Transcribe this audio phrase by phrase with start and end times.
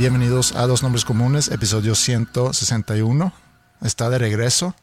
[0.00, 3.34] Bienvenidos a Dos Nombres Comunes, episodio 161.
[3.82, 4.74] Está de regreso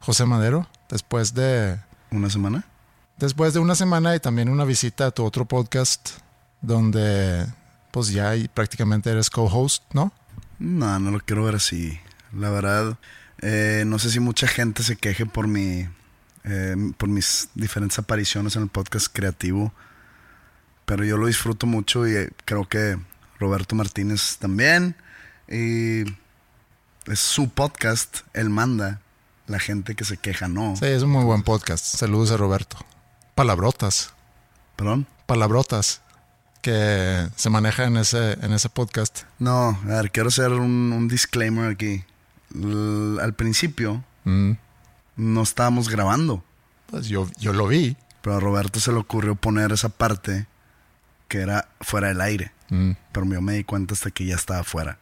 [0.00, 1.78] José Madero, después de...
[2.10, 2.64] ¿Una semana?
[3.18, 6.10] Después de una semana y también una visita a tu otro podcast,
[6.60, 7.46] donde
[7.92, 10.12] pues ya prácticamente eres co-host, ¿no?
[10.58, 11.96] No, no lo quiero ver así.
[12.32, 12.98] La verdad,
[13.40, 15.88] eh, no sé si mucha gente se queje por mi...
[16.42, 19.72] Eh, por mis diferentes apariciones en el podcast creativo,
[20.84, 22.98] pero yo lo disfruto mucho y eh, creo que
[23.38, 24.96] Roberto Martínez también.
[25.48, 26.02] Y
[27.06, 29.00] es su podcast, él manda.
[29.46, 30.76] La gente que se queja, no.
[30.76, 31.82] Sí, es un muy buen podcast.
[31.82, 32.76] Saludos a Roberto.
[33.34, 34.12] Palabrotas.
[34.76, 35.06] ¿Perdón?
[35.26, 36.02] Palabrotas
[36.60, 39.22] que se maneja en ese, en ese podcast.
[39.38, 42.04] No, a ver, quiero hacer un, disclaimer aquí.
[42.52, 44.52] al principio mm.
[45.16, 46.44] no estábamos grabando.
[46.86, 47.96] Pues yo, yo lo vi.
[48.22, 50.46] Pero a Roberto se le ocurrió poner esa parte
[51.28, 52.52] que era fuera del aire.
[52.68, 52.92] Mm.
[53.12, 54.98] Pero yo me di cuenta hasta que ya estaba fuera.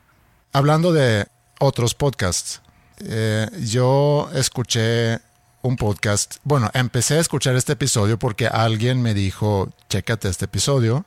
[0.52, 1.26] Hablando de
[1.58, 2.60] otros podcasts,
[2.98, 5.20] eh, yo escuché
[5.62, 6.36] un podcast.
[6.44, 11.04] Bueno, empecé a escuchar este episodio porque alguien me dijo, chécate este episodio.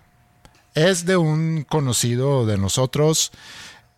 [0.75, 3.31] Es de un conocido de nosotros.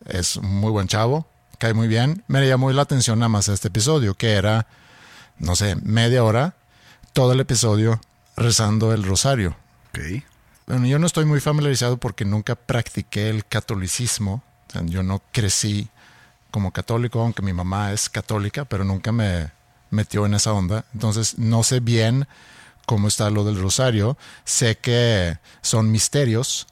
[0.06, 1.28] Es un muy buen chavo.
[1.58, 2.24] Cae muy bien.
[2.28, 4.68] Me llamó la atención nada más este episodio, que era,
[5.38, 6.56] no sé, media hora,
[7.14, 8.00] todo el episodio
[8.36, 9.56] rezando el rosario.
[9.90, 10.24] Ok.
[10.72, 14.42] Bueno, yo no estoy muy familiarizado porque nunca practiqué el catolicismo.
[14.86, 15.90] yo no crecí
[16.50, 19.52] como católico, aunque mi mamá es católica, pero nunca me
[19.90, 20.86] metió en esa onda.
[20.94, 22.26] Entonces no sé bien
[22.86, 24.18] cómo está lo del rosario.
[24.46, 26.68] Sé que son misterios,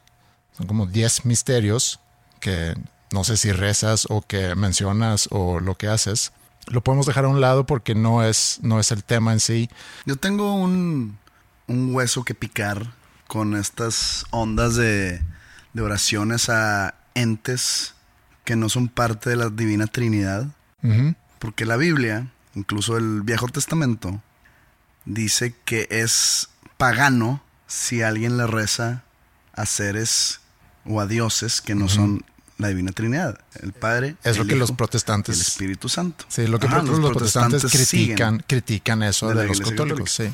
[0.58, 2.00] son como 10 misterios
[2.40, 2.76] que
[3.12, 6.32] no sé si rezas o que mencionas o lo que haces.
[6.68, 9.70] Lo podemos dejar a un lado porque no es, no es el tema en sí.
[10.06, 11.18] Yo tengo un,
[11.68, 12.98] un hueso que picar
[13.30, 15.22] con estas ondas de,
[15.80, 17.94] oraciones a entes
[18.44, 20.48] que no son parte de la Divina Trinidad.
[21.38, 24.20] Porque la Biblia, incluso el Viejo Testamento,
[25.06, 29.04] dice que es pagano si alguien le reza
[29.54, 30.40] a seres
[30.86, 32.26] o a dioses que no son
[32.58, 34.16] la Divina Trinidad, el Padre.
[34.24, 35.36] Es lo que los protestantes.
[35.36, 36.26] El Espíritu Santo.
[36.30, 40.12] Sí, lo que los, protestantes, critican, critican eso de, los católicos.
[40.12, 40.32] Sí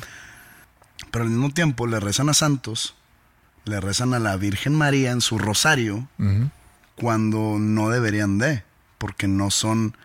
[1.10, 2.94] pero al mismo tiempo le rezan a santos,
[3.64, 6.08] le rezan a la Virgen María en su rosario,
[6.96, 8.64] cuando no deberían de,
[8.98, 9.96] porque no son,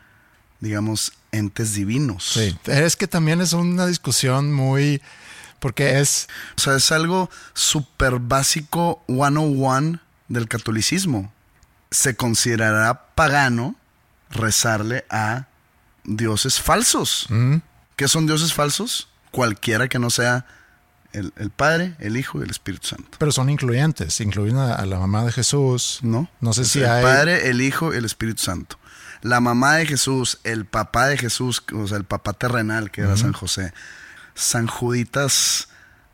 [0.60, 2.26] digamos, entes divinos.
[2.34, 5.02] Sí, es que también es una discusión muy...
[5.60, 6.28] Porque es...
[6.58, 11.32] O sea, es algo súper básico 101 del catolicismo.
[11.92, 13.76] Se considerará pagano
[14.32, 15.46] rezarle a
[16.04, 17.28] dioses falsos.
[17.96, 19.08] ¿Qué son dioses falsos?
[19.30, 20.46] Cualquiera que no sea
[21.14, 23.18] el, Padre, el Hijo y el Espíritu Santo.
[23.18, 26.00] Pero son incluyentes, incluyen a, la mamá de Jesús.
[26.02, 26.30] No.
[26.40, 26.98] No sé si el hay.
[27.00, 28.78] El Padre, el Hijo y el Espíritu Santo.
[29.22, 33.16] La mamá de Jesús, el papá de Jesús, o sea, el papá terrenal que era
[33.18, 33.72] San José,
[34.34, 35.68] San Juditas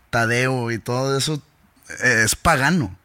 [0.10, 1.42] Tadeo y todo eso
[2.04, 2.98] eh, es pagano.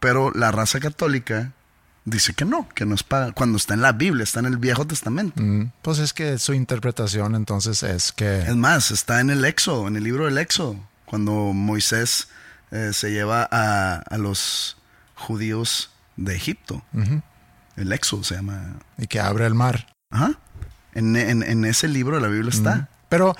[0.00, 1.52] Pero la raza católica
[2.04, 3.34] dice que no, que no es pagano.
[3.34, 5.40] Cuando está en la Biblia, está en el Viejo Testamento.
[5.82, 8.40] Pues es que su interpretación entonces es que...
[8.40, 10.76] Es más, está en el Éxodo, en el libro del Éxodo
[11.14, 12.26] cuando Moisés
[12.72, 14.76] eh, se lleva a, los
[15.14, 16.82] judíos de Egipto.
[17.76, 18.74] El Éxodo se llama.
[18.98, 19.94] Y que abre el mar.
[20.10, 20.32] Ajá.
[20.92, 22.88] En, en- en ese libro de la Biblia está.
[23.08, 23.36] Pero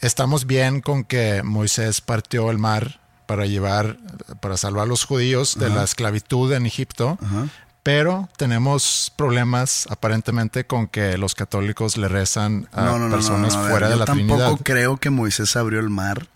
[0.00, 3.98] estamos bien con que Moisés partió el mar para llevar,
[4.40, 7.18] para salvar a los judíos de la esclavitud en Egipto.
[7.22, 7.46] Ajá.
[7.82, 13.54] Pero tenemos problemas aparentemente con que los católicos le rezan a No, no, no, personas
[13.54, 14.60] no, fuera de yo la tampoco Trinidad.
[14.64, 16.26] creo que Moisés abrió el mar.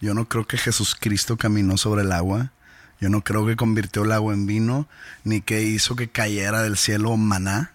[0.00, 2.52] Yo no creo que Jesucristo caminó sobre el agua.
[3.00, 4.88] Yo no creo que convirtió el agua en vino,
[5.24, 7.72] ni que hizo que cayera del cielo maná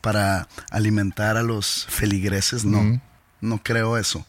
[0.00, 2.64] para alimentar a los feligreses.
[2.64, 3.00] No,
[3.40, 4.26] no creo eso.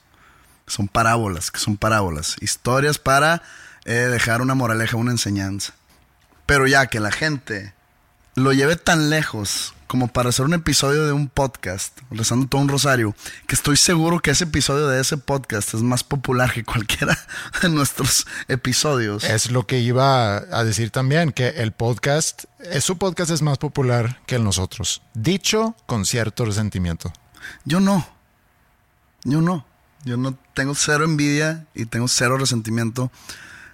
[0.68, 2.36] Son parábolas, que son parábolas.
[2.42, 3.42] Historias para
[3.86, 5.74] eh, dejar una moraleja, una enseñanza.
[6.46, 7.74] Pero ya que la gente
[8.36, 12.70] lo lleve tan lejos como para hacer un episodio de un podcast, rezando todo un
[12.70, 13.16] rosario,
[13.48, 17.18] que estoy seguro que ese episodio de ese podcast es más popular que cualquiera
[17.64, 19.24] de nuestros episodios.
[19.24, 23.58] Es lo que iba a decir también, que el podcast, eh, su podcast es más
[23.58, 25.02] popular que el nosotros.
[25.16, 27.12] Dicho con cierto resentimiento.
[27.66, 28.08] Yo no.
[29.24, 29.66] Yo no.
[30.06, 33.12] Yo no tengo cero envidia y tengo cero resentimiento.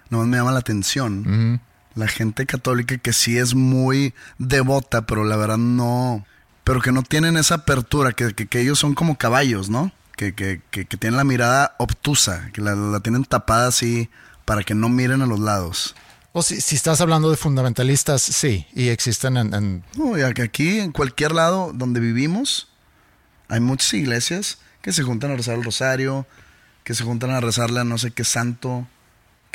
[0.09, 1.59] Nomás me llama la atención.
[1.95, 6.25] La gente católica que sí es muy devota, pero la verdad no.
[6.63, 9.91] Pero que no tienen esa apertura, que, que- que ellos son como caballos, ¿no?
[10.17, 14.09] Que, que- que- que tienen la mirada obtusa, que la, la tienen tapada así
[14.45, 15.95] para que no miren a los lados.
[16.33, 20.79] O si, si estás hablando de fundamentalistas, sí, y existen en, en- No, que aquí,
[20.79, 22.67] en cualquier lado donde vivimos,
[23.47, 26.27] hay muchas iglesias que se juntan a rezar el rosario,
[26.83, 28.85] que se juntan a rezarle a no sé qué santo,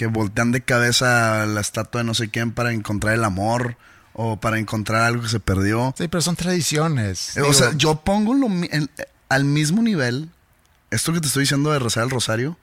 [0.01, 3.77] que voltean de cabeza la estatua de no sé quién para encontrar el amor
[4.15, 5.95] o para encontrar algo que se perdió.
[5.95, 7.37] Sí, pero son tradiciones.
[7.37, 8.49] Eh, o Digo, sea, yo pongo lo
[9.29, 10.31] al mismo nivel
[10.91, 12.57] esto que te estoy diciendo de rezar el rosario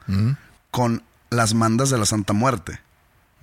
[0.71, 2.79] con las mandas de la Santa Muerte.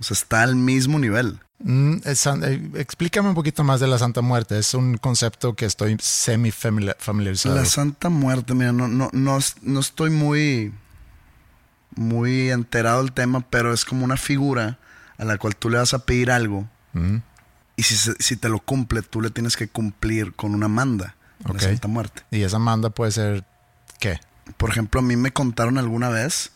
[0.01, 1.39] O sea, está al mismo nivel.
[1.59, 4.59] mm, es eh, explícame un poquito más de la Santa Muerte.
[4.59, 7.55] Es un concepto que estoy semi familiarizado.
[7.55, 10.73] La Santa Muerte, mira, no, no, no, no estoy muy,
[11.95, 14.77] muy enterado del tema, pero es como una figura
[15.17, 17.17] a la cual tú le vas a pedir algo Mm,
[17.75, 21.49] y si, si te lo cumple, tú le tienes que cumplir con una manda, a
[21.49, 21.55] Ok.
[21.55, 22.23] la Santa Muerte.
[22.31, 23.43] Y esa manda puede ser,
[23.99, 24.19] ¿qué?
[24.55, 26.51] Por ejemplo, a mí me contaron alguna vez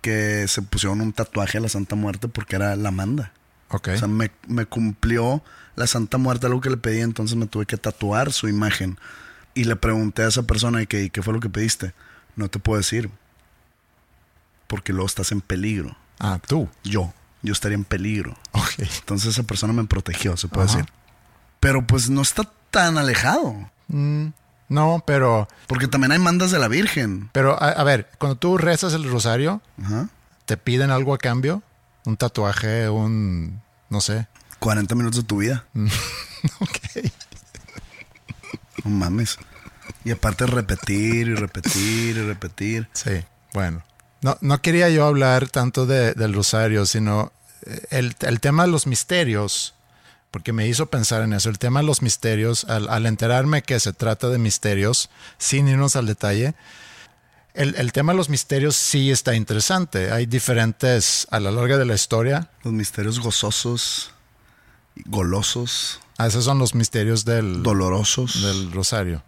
[0.00, 3.32] que se pusieron un tatuaje a la Santa Muerte porque era la manda.
[3.68, 3.90] Ok.
[3.94, 5.40] O sea, me, me cumplió
[5.76, 8.98] la Santa Muerte algo que le pedí, entonces me tuve que tatuar su imagen.
[9.54, 11.92] Y le pregunté a esa persona, ¿y qué, qué fue lo que pediste?
[12.34, 13.08] No te puedo decir.
[14.70, 15.96] Porque luego estás en peligro.
[16.20, 16.68] ah, tú.
[16.84, 17.12] Yo,
[17.42, 18.36] yo estaría en peligro.
[18.52, 18.74] Ok.
[18.78, 20.76] Entonces esa persona me protegió, se puede Ajá.
[20.78, 20.92] decir.
[21.58, 23.68] Pero pues no está tan alejado.
[23.88, 27.28] No, pero, Porque también hay mandas de la Virgen.
[27.32, 30.08] pero a, a ver, cuando tú rezas el rosario, Ajá.
[30.46, 31.64] ¿te piden algo a cambio?
[32.06, 34.28] Un tatuaje, un, no sé.
[34.60, 35.64] 40 minutos de tu vida.
[36.60, 37.10] Ok.
[38.84, 39.36] No mames.
[40.04, 42.88] Y aparte repetir y repetir y repetir.
[42.94, 43.22] Sí,
[43.52, 43.82] bueno.
[44.22, 47.32] No, no quería yo hablar tanto de- del rosario, sino
[47.66, 49.74] eh, el, el tema de los misterios,
[50.30, 51.48] porque me hizo pensar en eso.
[51.48, 55.96] El tema de los misterios, al, al enterarme que se trata de misterios, sin irnos
[55.96, 56.54] al detalle,
[57.54, 60.12] el, el tema de los misterios sí está interesante.
[60.12, 64.12] Hay diferentes, a lo largo de la historia, Los misterios gozosos,
[65.06, 68.42] golosos, ah, esos son los misterios del, dolorosos.
[68.42, 69.22] del rosario.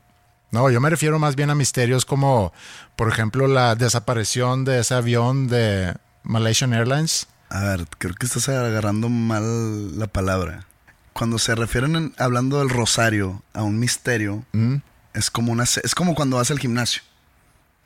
[0.52, 2.52] No, yo me refiero más bien a misterios como,
[2.94, 7.26] por ejemplo, la desaparición de ese avión de Malaysian Airlines.
[7.48, 10.66] A ver, creo que estás agarrando mal la palabra.
[11.14, 14.76] Cuando se refieren en- hablando del rosario a un misterio, Mm,
[15.14, 17.02] es como una es como cuando vas al gimnasio,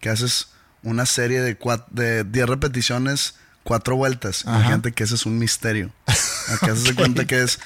[0.00, 0.48] que haces
[0.82, 4.44] una serie de cuat- de 10 repeticiones, cuatro vueltas.
[4.46, 4.58] Ajá.
[4.58, 5.90] Imagínate que ese es un misterio.
[6.52, 7.58] Acá se cuenta que es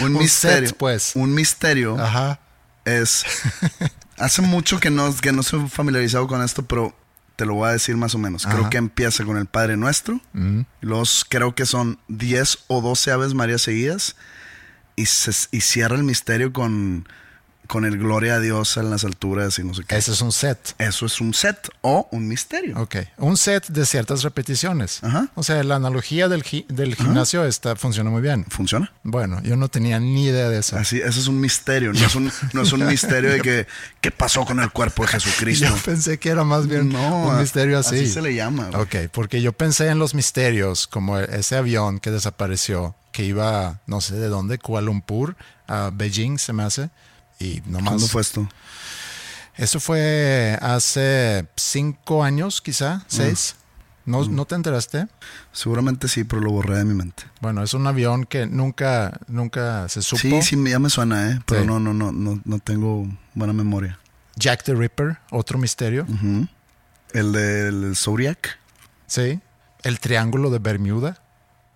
[0.00, 0.68] un, Un misterio.
[0.68, 1.12] set, pues.
[1.14, 2.40] Un misterio Ajá.
[2.96, 3.24] Es
[4.18, 6.96] hace mucho que no que no estoy familiarizado con esto, pero
[7.36, 8.44] te lo voy a decir más o menos.
[8.46, 10.20] Creo que empieza con el Padre Nuestro.
[10.32, 14.16] Mm, Y luego s- creo que son 10 o 12 Aves María seguidas.
[14.96, 17.08] Y, se- y cierra el misterio con,
[17.68, 19.96] con el Gloria a Dios en las alturas y no sé qué.
[19.96, 20.74] Ese es un set.
[20.78, 22.76] Eso es un set o un misterio.
[22.80, 22.96] Ok.
[23.18, 25.04] Un set de ciertas repeticiones.
[25.04, 25.28] Ajá.
[25.34, 28.46] O sea, la analogía del, gi- del gimnasio está, funciona muy bien.
[28.48, 28.90] ¿Funciona?
[29.02, 30.78] Bueno, yo no tenía ni idea de eso.
[30.78, 31.92] Así, eso es un misterio.
[31.92, 33.66] No es un, no es un misterio de que
[34.00, 35.66] ¿qué pasó con el cuerpo de Jesucristo?
[35.68, 37.96] Yo pensé que era más bien No, un misterio así.
[37.96, 38.82] así se le llama, güey.
[39.04, 44.00] Ok, porque yo pensé en los misterios, como ese avión que desapareció, que iba, no
[44.00, 46.88] sé de dónde, Kuala Lumpur, a Beijing, se me hace.
[47.38, 47.88] Y nomás.
[47.92, 48.48] ¿Cuándo fue esto?
[49.56, 53.56] Eso fue hace cinco años, quizá, seis.
[54.04, 55.06] ¿No, ¿No te enteraste?
[55.52, 57.24] Seguramente sí, pero lo borré de mi mente.
[57.42, 60.20] Bueno, es un avión que nunca, nunca se supo.
[60.22, 61.40] Sí, sí, ya me suena, ¿eh?
[61.44, 61.66] Pero Sí.
[61.66, 63.98] no, no, no, no, no tengo buena memoria.
[64.36, 66.06] Jack the Ripper, otro misterio.
[67.12, 68.58] El del Zodiac,
[69.06, 69.40] Sí.
[69.82, 71.20] El Triángulo de Bermuda,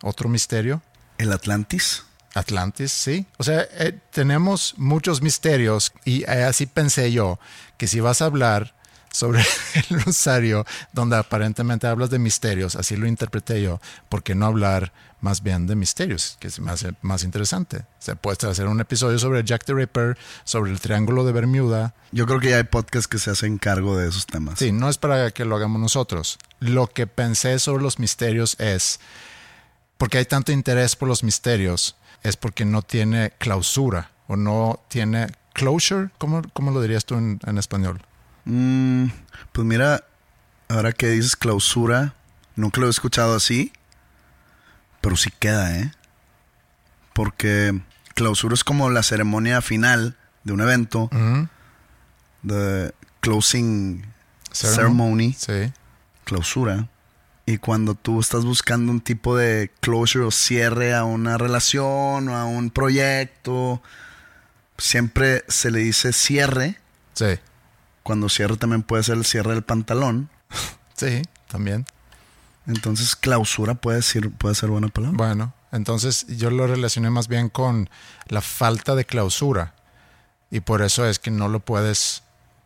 [0.03, 0.83] otro misterio.
[1.19, 2.05] el Atlantis.
[2.35, 3.27] Atlantis, sí.
[3.39, 7.39] O sea, eh, tenemos muchos misterios y eh, así pensé yo
[7.77, 8.75] que si vas a hablar
[9.13, 9.45] sobre
[9.91, 14.93] el rosario, donde aparentemente hablas de misterios, así lo interpreté yo, ¿por qué no hablar
[15.21, 16.37] más bien de misterios?
[16.41, 17.85] Que me hace más interesante.
[17.99, 21.95] Se puede hacer un episodio sobre Jack the Ripper, sobre el Triángulo de Bermuda.
[22.11, 24.59] Yo creo que ya hay podcasts que se hacen cargo de esos temas.
[24.59, 26.39] Sí, no es para que lo hagamos nosotros.
[26.59, 28.99] Lo que pensé sobre los misterios es,
[29.97, 35.29] porque hay tanto interés por los misterios, es porque no tiene clausura o no tiene
[35.53, 36.11] closure.
[36.19, 38.01] ¿Cómo, cómo lo dirías tú en, en español?
[38.45, 39.07] Mm,
[39.53, 40.05] pues mira,
[40.69, 42.15] ahora que dices clausura,
[42.57, 43.73] nunca lo he escuchado así,
[45.01, 45.93] pero sí queda, ¿eh?
[47.13, 47.81] Porque
[48.15, 51.49] clausura es como la ceremonia final de un evento, Ujú.
[52.43, 54.05] de closing
[54.53, 55.33] Ceremony.
[55.33, 55.73] ceremony, Sí.
[56.25, 56.89] clausura.
[57.53, 62.35] Y cuando tú estás buscando un tipo de closure o cierre a una relación o
[62.35, 63.83] a un proyecto,
[64.79, 66.79] siempre se le dice cierre.
[67.13, 67.39] Sí.
[68.03, 70.31] Cuando cierre también puede ser el cierre del pantalón.
[70.95, 71.85] Sí, también.
[72.67, 75.17] Entonces clausura puede, decir, puede ser buena palabra.
[75.17, 77.91] Bueno, entonces yo lo relacioné más bien con
[78.29, 79.75] la falta de clausura.
[80.51, 82.23] Y por eso es que no lo puedes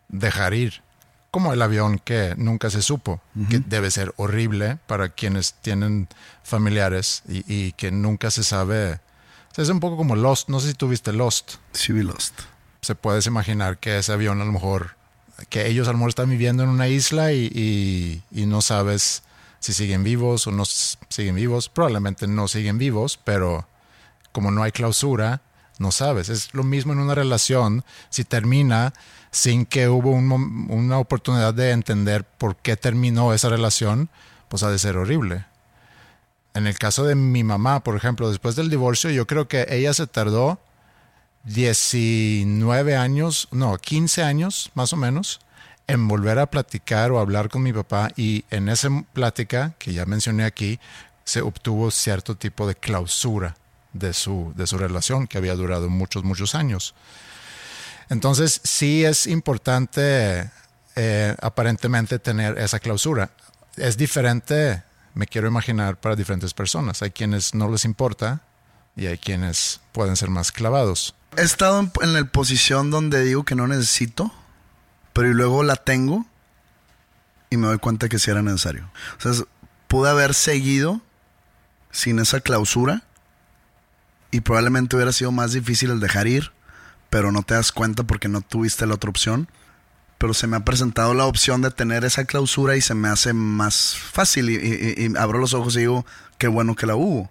[0.08, 0.82] dejar ir.
[1.30, 6.09] Como el avión que nunca se supo, que debe ser horrible para quienes tienen
[6.42, 8.95] familiares y, y que nunca se sabe.
[8.95, 10.49] O sea, es un poco como Lost.
[10.49, 11.54] No sé si tú viste Lost.
[11.73, 12.40] Sí, vi Lost.
[12.80, 14.97] Se puedes imaginar que ese avión a lo mejor,
[15.50, 19.23] que ellos a lo mejor están viviendo en una isla y, y- y no sabes
[19.59, 21.68] si siguen vivos o no siguen vivos.
[21.68, 23.68] Probablemente no siguen vivos, pero
[24.33, 25.42] como no hay clausura,
[25.78, 26.28] no sabes.
[26.30, 27.85] Es lo mismo en una relación.
[28.09, 28.95] Si termina
[29.30, 34.09] sin que hubo una oportunidad de entender por qué terminó esa relación,
[34.49, 35.45] pues ha de ser horrible.
[36.54, 39.92] En el caso de mi mamá, por ejemplo, después del divorcio, yo creo que ella
[39.92, 40.59] se tardó
[41.45, 45.40] 19 años, no, 15 años más o menos,
[45.87, 50.06] en volver a platicar o hablar con mi papá y en esa plática que ya
[50.06, 50.80] mencioné aquí,
[51.25, 53.56] se obtuvo cierto tipo de clausura
[53.92, 56.95] de su, de su relación que había durado muchos, muchos años.
[58.08, 60.50] Entonces sí es importante
[60.94, 63.30] eh, aparentemente tener esa clausura.
[63.76, 64.82] Es diferente,
[65.14, 67.02] me quiero imaginar, para diferentes personas.
[67.02, 68.42] Hay quienes no les importa
[68.94, 71.14] y hay quienes pueden ser más clavados.
[71.36, 74.32] He estado en, en la posición donde digo que no necesito,
[75.12, 76.25] pero y luego la tengo
[77.50, 78.90] y me doy cuenta que sí era necesario.
[79.18, 79.44] O sea,
[79.88, 81.00] pude haber seguido
[81.90, 83.02] sin esa clausura
[84.30, 86.52] y probablemente hubiera sido más difícil el dejar ir,
[87.10, 89.48] pero no te das cuenta porque no tuviste la otra opción.
[90.18, 93.34] Pero se me ha presentado la opción de tener esa clausura y se me hace
[93.34, 96.06] más fácil y, y- y abro los ojos y digo,
[96.38, 97.30] qué bueno que la hubo.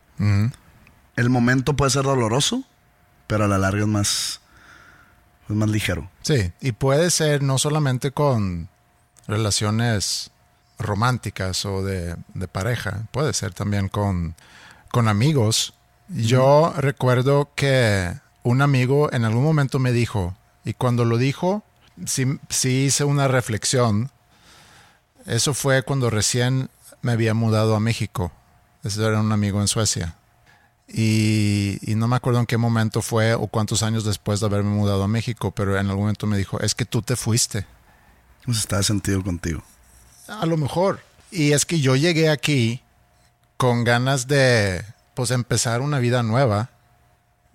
[1.16, 2.64] El momento puede ser doloroso,
[3.28, 4.40] pero a la larga es más,
[5.50, 6.10] es más ligero.
[6.22, 8.70] Sí, y puede ser no solamente con
[9.28, 10.30] relaciones
[10.78, 14.36] románticas o de, de pareja, puede ser también con,
[14.92, 15.74] con amigos.
[16.10, 18.14] Yo recuerdo que
[18.46, 21.64] un amigo en algún momento me dijo, y cuando lo dijo,
[22.06, 24.12] sí, sí hice una reflexión.
[25.26, 26.70] Eso fue cuando recién
[27.02, 28.32] me había mudado a México.
[28.84, 30.16] Ese era un amigo en Suecia.
[30.88, 34.70] Y, y no me acuerdo en qué momento fue o cuántos años después de haberme
[34.70, 37.66] mudado a México, pero en algún momento me dijo, es que tú te fuiste.
[38.46, 39.64] Pues está sentido contigo.
[40.28, 41.00] A lo mejor.
[41.32, 42.84] Y es que yo llegué aquí
[43.58, 44.86] con ganas de
[45.16, 46.70] pues empezar una vida nueva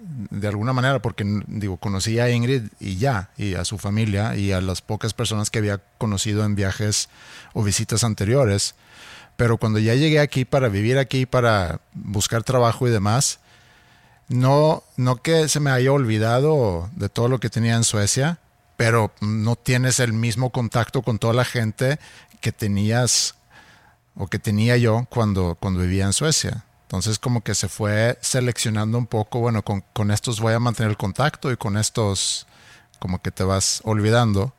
[0.00, 4.52] de alguna manera porque digo conocí a Ingrid y ya y a su familia y
[4.52, 7.08] a las pocas personas que había conocido en viajes
[7.52, 8.74] o visitas anteriores
[9.36, 13.40] pero cuando ya llegué aquí para vivir aquí para buscar trabajo y demás
[14.28, 18.38] no no que se me haya olvidado de todo lo que tenía en Suecia
[18.80, 21.98] pero no tienes el mismo contacto con toda la gente
[22.40, 23.34] que tenías
[24.14, 26.64] o que tenía yo cuando, cuando vivía en Suecia.
[26.90, 30.90] Entonces como que se fue seleccionando un poco, bueno, con, con estos voy a mantener
[30.90, 32.48] el contacto y con estos
[32.98, 34.52] como que te vas olvidando,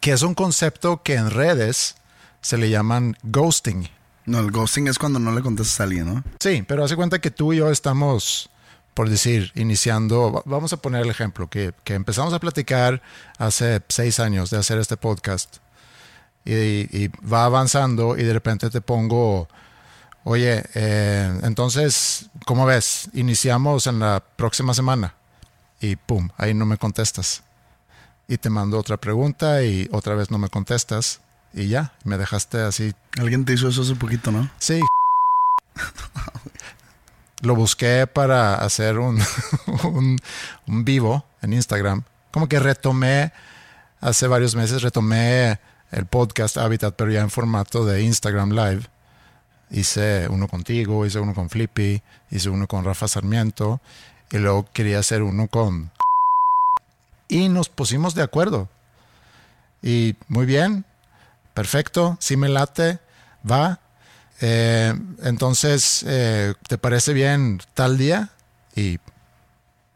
[0.00, 1.94] que es un concepto que en redes
[2.40, 3.88] se le llaman ghosting.
[4.26, 6.24] No, el ghosting es cuando no le contestas a alguien, ¿no?
[6.40, 8.50] Sí, pero hace cuenta que tú y yo estamos,
[8.92, 13.00] por decir, iniciando, va- vamos a poner el ejemplo, que, que empezamos a platicar
[13.38, 15.58] hace seis años de hacer este podcast
[16.44, 16.52] y,
[17.04, 19.48] y va avanzando y de repente te pongo,
[20.24, 23.08] oye, eh, entonces, ¿cómo ves?
[23.12, 25.14] Iniciamos en la próxima semana
[25.80, 27.42] y pum, ahí no me contestas.
[28.26, 31.20] Y te mando otra pregunta y otra vez no me contestas
[31.52, 32.94] y ya, me dejaste así.
[33.18, 34.50] Alguien te hizo eso hace poquito, ¿no?
[34.58, 34.80] Sí.
[37.42, 39.20] Lo busqué para hacer un,
[39.84, 40.18] un,
[40.66, 42.02] un vivo en Instagram.
[42.30, 43.32] Como que retomé,
[44.00, 48.93] hace varios meses retomé el podcast Habitat, pero ya en formato de Instagram Live.
[49.74, 52.00] Hice uno contigo, hice uno con Flippy,
[52.30, 53.80] hice uno con Rafa Sarmiento
[54.30, 55.90] y luego quería hacer uno con...
[57.26, 58.68] Y nos pusimos de acuerdo.
[59.82, 60.84] Y muy bien,
[61.54, 63.00] perfecto, sí me late,
[63.50, 63.80] va.
[64.40, 68.30] Eh, entonces, eh, ¿te parece bien tal día?
[68.76, 69.00] Y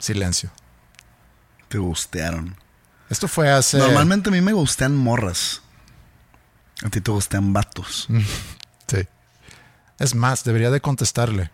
[0.00, 0.50] silencio.
[1.68, 2.56] Te gustearon.
[3.10, 3.78] Esto fue hace...
[3.78, 5.62] Normalmente a mí me gustean morras.
[6.84, 8.08] A ti te gustean vatos.
[8.88, 9.06] Sí.
[9.98, 11.50] Es más, debería de contestarle.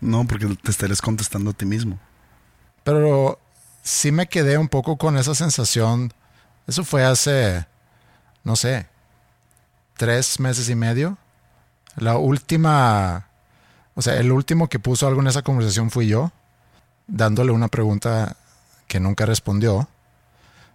[0.00, 1.98] No, porque te estarías contestando a ti mismo.
[2.84, 3.40] Pero
[3.82, 6.12] sí me quedé un poco con esa sensación.
[6.66, 7.66] Eso fue hace,
[8.44, 8.86] no sé,
[9.96, 11.18] tres meses y medio.
[11.96, 13.28] La última,
[13.94, 16.30] o sea, el último que puso algo en esa conversación fui yo,
[17.08, 18.36] dándole una pregunta
[18.86, 19.88] que nunca respondió.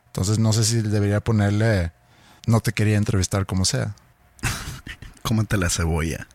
[0.07, 1.91] Entonces no sé si debería ponerle,
[2.45, 3.95] no te quería entrevistar como sea.
[5.23, 6.27] Cómete la cebolla.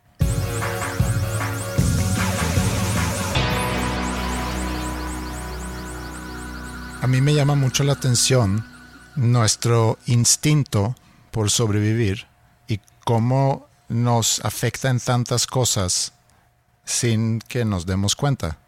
[7.01, 8.67] A mí me llama mucho la atención
[9.15, 10.97] nuestro instinto
[11.31, 12.27] por sobrevivir
[12.67, 16.13] y cómo nos afecta en tantas cosas
[16.85, 18.59] sin que nos demos cuenta.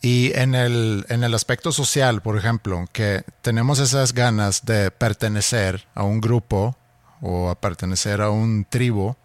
[0.00, 5.86] Y en el, en el aspecto social, por ejemplo, que tenemos esas ganas de pertenecer
[5.94, 6.78] a un grupo
[7.20, 9.16] o a pertenecer a un tribu,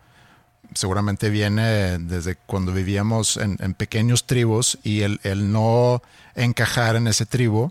[0.74, 6.02] seguramente viene desde cuando vivíamos en, pequeños tribus y el, el no
[6.36, 7.70] encajar en ese tribu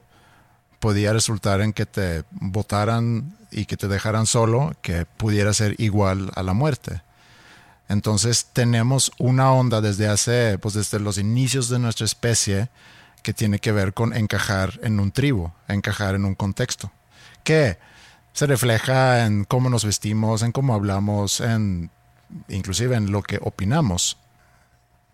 [0.81, 6.33] podía resultar en que te votaran y que te dejaran solo, que pudiera ser igual
[6.35, 7.03] a la muerte.
[7.89, 12.69] Entonces tenemos una onda desde hace, pues desde los inicios de nuestra especie
[13.23, 16.91] que tiene que ver con encajar en un tribu, encajar en un contexto,
[17.45, 17.79] que
[18.33, 21.91] se refleja en cómo nos vestimos, en cómo hablamos, en
[22.49, 24.17] inclusive en lo que opinamos.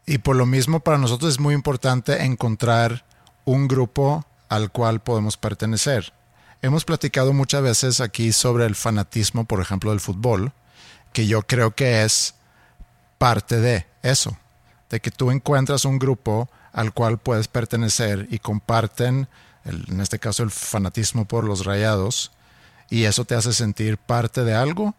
[0.04, 3.04] Y por lo mismo para nosotros es muy importante encontrar
[3.44, 6.12] un grupo al cual podemos pertenecer.
[6.62, 10.52] Hemos platicado muchas veces aquí sobre el fanatismo, por ejemplo, del fútbol,
[11.12, 12.34] que yo creo que es
[13.18, 14.36] parte de eso,
[14.90, 19.28] de que tú encuentras un grupo al cual puedes pertenecer y comparten,
[19.64, 22.32] en este caso, el fanatismo por los rayados,
[22.90, 24.94] y eso te hace sentir parte de algo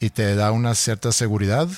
[0.00, 1.68] y te da una cierta seguridad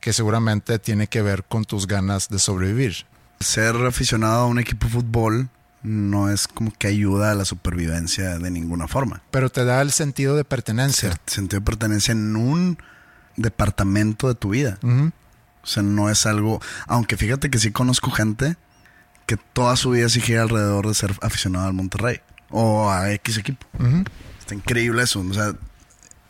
[0.00, 3.06] que seguramente tiene que ver con tus ganas de sobrevivir.
[3.40, 5.48] Ser aficionado a un equipo de fútbol
[5.86, 9.22] no es como que ayuda a la supervivencia de ninguna forma.
[9.30, 11.10] Pero te da el sentido de pertenencia.
[11.10, 12.78] El sentido de pertenencia en un
[13.36, 14.78] departamento de tu vida.
[14.82, 15.12] Uh -huh.
[15.62, 16.60] O sea, no es algo.
[16.88, 18.56] Aunque fíjate que sí conozco gente
[19.26, 22.20] que toda su vida gira alrededor de ser aficionado al Monterrey
[22.50, 23.64] o a X equipo.
[23.78, 24.06] Uh -huh.
[24.40, 25.20] Está increíble eso.
[25.20, 25.54] O sea,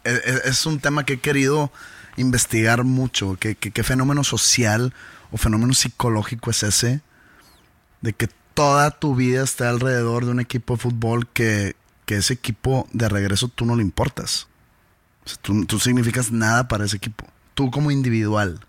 [0.05, 1.73] es, es, un tema que he querido
[2.19, 3.37] investigar mucho.
[3.41, 4.93] ¿Qué, qué, qué fenómeno social
[5.31, 7.01] o fenómeno psicológico es ese?
[8.03, 12.33] De que toda tu vida está alrededor de un equipo de fútbol que, que ese
[12.33, 14.49] equipo de regreso tú no le importas.
[15.43, 17.27] Tú, tú significas nada para ese equipo.
[17.53, 18.61] Tú como individual.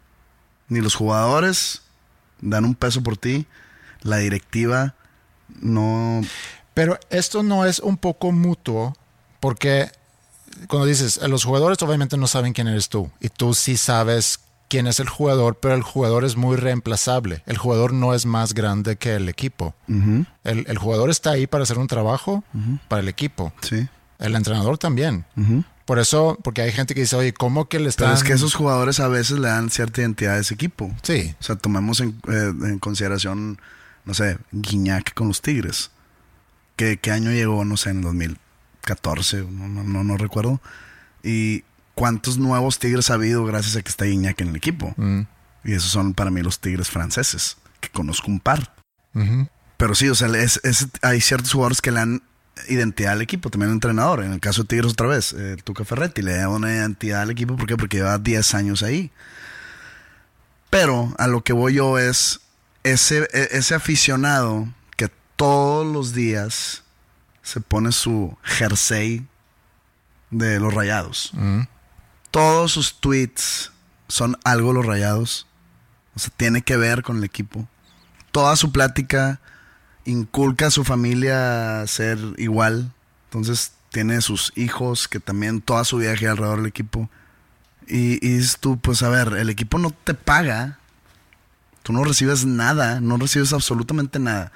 [0.67, 1.84] Ni los jugadores
[2.41, 3.47] dan un peso por ti.
[4.02, 4.93] La directiva
[5.62, 6.21] no...
[6.73, 8.93] Pero esto no es un poco mutuo
[9.39, 9.89] porque
[10.67, 14.88] cuando dices, los jugadores obviamente no saben quién eres tú y tú sí sabes quién
[14.88, 17.43] es el jugador, pero el jugador es muy reemplazable.
[17.45, 19.75] El jugador no es más grande que el equipo.
[19.88, 20.25] Uh -huh.
[20.43, 22.80] el, el, jugador está ahí para hacer un trabajo uh -huh.
[22.88, 23.53] para el equipo.
[23.62, 23.88] Sí.
[24.19, 25.25] El entrenador también.
[25.36, 25.63] Uh -huh.
[25.88, 28.08] Por eso, porque hay gente que dice, oye, ¿cómo que le están...?
[28.10, 30.93] Pero es que esos jugadores a veces le dan cierta identidad a ese equipo.
[31.01, 31.34] Sí.
[31.39, 33.58] O sea, tomemos en, eh, en consideración,
[34.03, 35.91] no sé, Guiñac con los Tigres.
[36.75, 37.63] ¿Qué, ¿Qué, año llegó?
[37.63, 40.60] No sé, en 2014, no, no, no, no recuerdo.
[41.23, 41.63] Y
[41.97, 44.93] cuántos nuevos Tigres ha habido gracias a que está Guiñac en el equipo.
[44.97, 45.21] Mm.
[45.63, 48.71] Y esos son para mí los Tigres franceses, que conozco un par.
[49.15, 49.49] Uh -huh.
[49.77, 52.21] Pero sí, o sea, es, es, hay ciertos jugadores que le dan
[52.69, 54.23] identidad al equipo, también el entrenador.
[54.23, 57.31] En el caso de Tigres otra vez, eh, Tuca Ferretti le da una identidad al
[57.31, 57.55] equipo.
[57.55, 57.75] ¿Por qué?
[57.75, 59.10] Porque lleva 10 años ahí.
[60.69, 62.41] Pero a lo que voy yo es
[62.83, 66.83] ese, ese aficionado que todos los días
[67.41, 69.25] se pone su jersey
[70.29, 71.31] de los rayados.
[71.33, 71.67] Uh -huh
[72.38, 73.71] todos sus tweets
[74.08, 75.47] son algo los rayados.
[76.15, 77.67] O sea, tiene que ver con el equipo.
[78.32, 79.39] Toda su plática
[80.06, 82.93] inculca a su familia a ser igual.
[83.26, 87.10] Entonces tiene sus hijos que también toda su gira alrededor del equipo.
[87.88, 90.78] Y, y dices tú, pues a ver, el equipo no te paga.
[91.82, 94.52] Tú no recibes nada, no recibes absolutamente nada.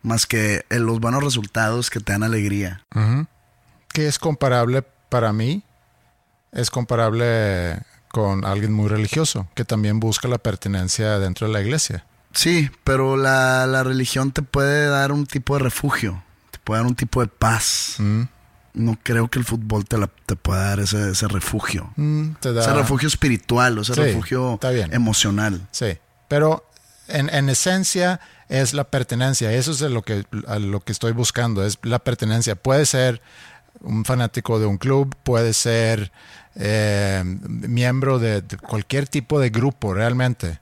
[0.00, 2.86] Más que los buenos resultados que te dan alegría.
[2.94, 3.26] Ujú.
[3.92, 4.80] Que es comparable
[5.10, 5.62] para mí,
[6.56, 12.04] es comparable con alguien muy religioso, que también busca la pertenencia dentro de la iglesia.
[12.32, 16.86] Sí, pero la, la religión te puede dar un tipo de refugio, te puede dar
[16.86, 17.96] un tipo de paz.
[17.98, 18.22] Mm.
[18.74, 21.92] No creo que el fútbol te, la- te pueda dar ese, ese refugio.
[21.96, 24.58] Mm, te da- Ese refugio espiritual, o ese Sí, refugio
[24.90, 25.66] emocional.
[25.70, 25.96] Sí,
[26.28, 26.68] pero
[27.08, 29.50] en, en esencia es la pertenencia.
[29.52, 32.54] Eso es lo que, a lo que estoy buscando, es la pertenencia.
[32.54, 33.22] Puede ser
[33.80, 36.12] un fanático de un club, puede ser
[36.56, 40.58] eh, miembro de, de cualquier tipo de grupo realmente.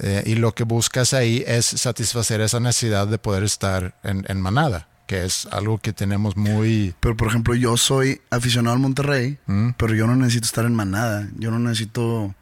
[0.00, 4.40] Eh, y lo que buscas ahí es satisfacer esa necesidad de poder estar en, en
[4.40, 6.94] manada, que es algo que tenemos muy...
[7.00, 9.70] Pero por ejemplo, yo soy aficionado al Monterrey, Mm.
[9.76, 11.28] pero yo no necesito estar en manada.
[11.36, 12.34] Yo no necesito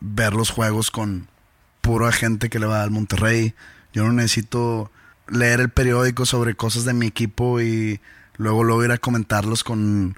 [0.00, 1.28] ver los juegos con
[1.80, 3.54] pura gente que le va al Monterrey.
[3.92, 4.90] Yo no necesito
[5.28, 8.00] leer el periódico sobre cosas de mi equipo y
[8.36, 10.16] luego luego ir a comentarlos con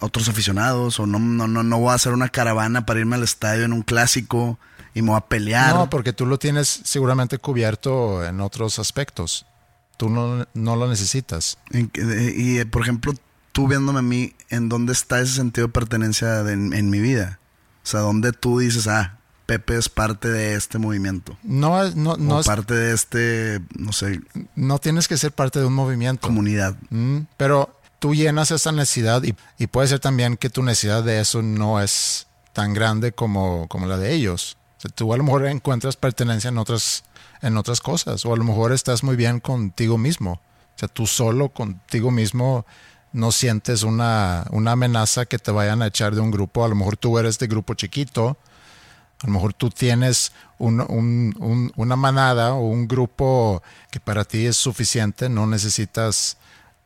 [0.00, 0.98] otros aficionados.
[1.00, 3.72] O no, no, no, no voy a hacer una caravana para irme al estadio en
[3.72, 4.58] un clásico
[4.94, 5.74] y me voy a pelear.
[5.74, 9.46] No, porque tú lo tienes seguramente cubierto en otros aspectos.
[9.96, 11.58] Tú no, no lo necesitas.
[11.72, 13.14] Y, eh, por ejemplo,
[13.52, 17.00] tú viéndome a mí, ¿en dónde está ese sentido de pertenencia de- en, en mi
[17.00, 17.40] vida?
[17.82, 21.38] O sea, ¿dónde tú dices, ah, Pepe es parte de este movimiento?
[21.44, 24.20] No, no, no, o es- parte de este, no sé,
[24.54, 26.26] no tienes que ser parte de un movimiento.
[26.26, 26.76] comunidad.
[26.90, 27.75] Mm, pero
[28.14, 32.26] llenas esa necesidad y, y puede ser también que tu necesidad de eso no es
[32.52, 34.56] tan grande como, como la de ellos.
[34.84, 37.04] O tú a lo mejor encuentras pertenencia en otras,
[37.42, 40.32] en otras cosas o a lo mejor estás muy bien contigo mismo.
[40.32, 42.66] O sea, tú solo contigo mismo
[43.12, 46.64] no sientes una, una amenaza que te vayan a echar de un grupo.
[46.64, 48.36] A lo mejor tú eres de grupo chiquito.
[49.22, 54.24] A lo mejor tú tienes un- un- un- una manada o un grupo que para
[54.24, 56.36] ti es suficiente, no necesitas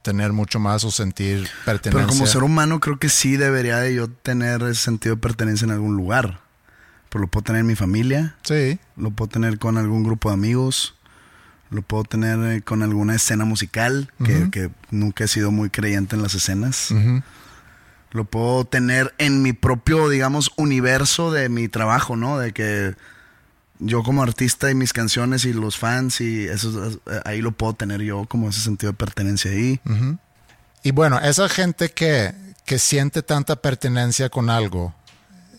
[0.03, 2.07] tener mucho más o sentir pertenencia.
[2.07, 5.65] Pero como ser humano creo que sí debería de yo tener ese sentido de pertenencia
[5.65, 6.41] en algún lugar.
[7.09, 10.35] Pero lo puedo tener en mi familia, Sí, lo puedo tener con algún grupo de
[10.35, 10.95] amigos,
[11.71, 16.15] lo puedo tener eh, con alguna escena musical, que, que nunca he sido muy creyente
[16.15, 16.95] en las escenas.
[18.13, 22.39] Lo puedo tener en mi propio, digamos, universo de mi trabajo, ¿no?
[22.39, 22.95] De que
[23.81, 27.75] yo como artista y mis canciones y los fans y eso, eh, ahí lo puedo
[27.75, 29.81] tener yo como ese sentido de pertenencia ahí.
[30.83, 34.95] Y bueno, esa gente que, que siente tanta pertenencia con algo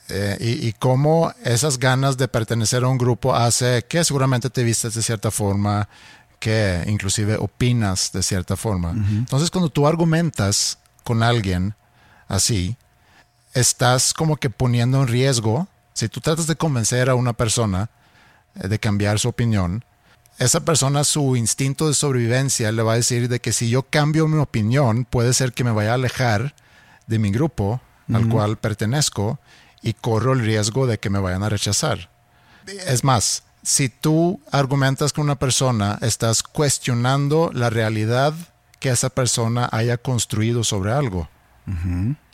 [0.10, 4.64] eh, y, y cómo esas ganas de pertenecer a un grupo hace que seguramente te
[4.64, 5.88] vistes de cierta forma,
[6.40, 8.92] que inclusive opinas de cierta forma.
[8.92, 11.76] Entonces cuando tú argumentas con alguien
[12.28, 12.78] así,
[13.54, 17.90] estás como que poniendo en riesgo, si tú tratas de convencer a una persona
[18.56, 19.84] de cambiar su opinión,
[20.38, 24.28] esa persona su instinto de sobrevivencia le va a decir de que si yo cambio
[24.28, 26.56] mi opinión, puede ser que me vaya a alejar
[27.08, 29.40] de mi grupo al cual pertenezco
[29.82, 32.10] y corro el riesgo de que me vayan a rechazar.
[32.88, 38.34] Es más, si tú argumentas con una persona, estás cuestionando la realidad
[38.80, 41.30] que esa persona haya construido sobre algo.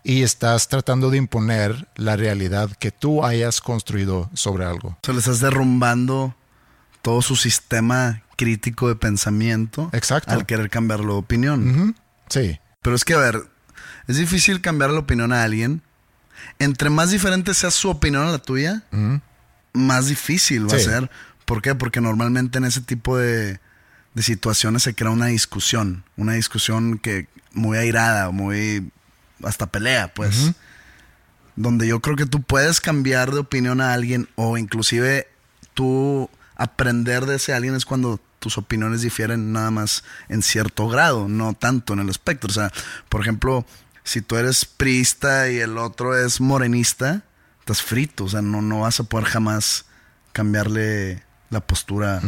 [0.08, 4.92] Y estás tratando de imponer la realidad que tú hayas construido sobre algo.
[4.92, 6.34] O sea, le estás derrumbando
[7.02, 10.32] todo su sistema crítico de pensamiento Exacto.
[10.32, 11.94] al querer cambiarlo de opinión.
[12.30, 12.58] Sí.
[12.82, 13.50] Pero es que, a ver,
[14.08, 15.82] es difícil cambiar la opinión a alguien.
[16.58, 18.84] Entre más diferente sea su opinión a la tuya,
[19.74, 21.12] más difícil va a ser.
[21.44, 21.76] ¿Por qué?
[21.76, 23.60] Porque normalmente en ese tipo de,
[24.14, 26.06] de situaciones se crea una discusión.
[26.16, 28.90] Una discusión que muy airada, muy
[29.44, 30.52] hasta pelea, pues.
[31.56, 35.28] Donde yo creo que tú puedes cambiar de opinión a alguien o inclusive
[35.74, 41.28] tú aprender de ese alguien es cuando tus opiniones difieren nada más en cierto grado,
[41.28, 42.50] no tanto en el espectro.
[42.50, 42.72] O sea,
[43.10, 43.66] por ejemplo,
[44.04, 47.24] si tú eres priista y el otro es morenista,
[47.60, 48.26] estás frito.
[48.26, 49.86] O sea, no, no vas a poder jamás
[50.32, 52.22] cambiarle la postura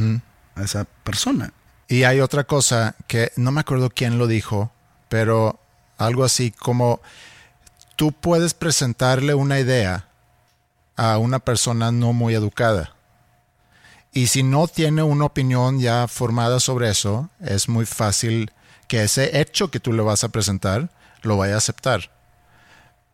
[0.56, 1.54] a esa persona.
[1.88, 4.72] Y hay otra cosa que no me acuerdo quién lo dijo,
[5.10, 5.60] pero
[6.00, 7.02] algo así como
[7.96, 10.08] tú puedes presentarle una idea
[10.96, 12.96] a una persona no muy educada.
[14.12, 18.52] Y si no tiene una opinión ya formada sobre eso, es muy fácil
[18.88, 20.90] que ese hecho que tú le vas a presentar
[21.22, 22.10] lo vaya a aceptar.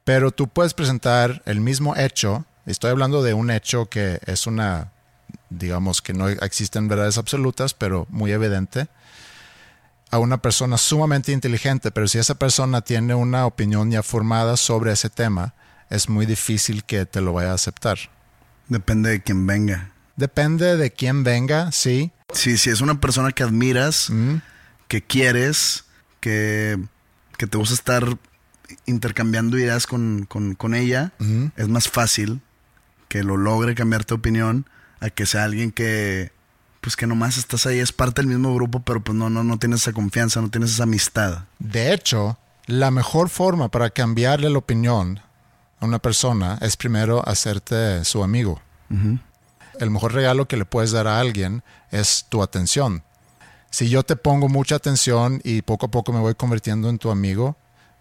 [0.04, 4.92] Pero tú puedes presentar el mismo hecho, estoy hablando de un hecho que es una,
[5.50, 8.88] digamos que no existen verdades absolutas, pero muy evidente,
[10.12, 14.92] a una persona sumamente inteligente, pero si esa persona tiene una opinión ya formada sobre
[14.92, 15.54] ese tema,
[15.90, 17.98] es muy difícil que te lo vaya a aceptar.
[18.68, 19.92] Depende de quién venga.
[20.16, 22.12] Depende de quién venga, sí.
[22.34, 24.36] Sí, si es una persona que admiras, Mm,
[24.88, 25.86] que quieres,
[26.20, 26.78] que,
[27.38, 28.18] que te gusta estar
[28.86, 31.52] intercambiando ideas con, con- con ella, ujú.
[31.56, 32.42] es más fácil
[33.08, 34.66] que lo logre cambiar tu opinión
[35.00, 36.32] a que sea alguien que
[36.86, 39.58] pues que nomás estás ahí, es parte del mismo grupo, pero pues no, no, no
[39.58, 41.46] tienes esa confianza, no tienes esa amistad.
[41.58, 45.20] De hecho, la mejor forma para cambiarle la opinión
[45.80, 48.62] a una persona es primero hacerte su amigo.
[49.80, 53.02] El mejor regalo que le puedes dar a alguien es tu atención.
[53.72, 57.10] Si yo te pongo mucha atención y poco a poco me voy convirtiendo en tu
[57.10, 57.58] amigo,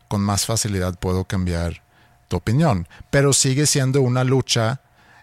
[0.09, 1.83] con más facilidad puedo cambiar
[2.29, 2.87] tu opinión.
[3.09, 4.83] Pero sigue siendo una lucha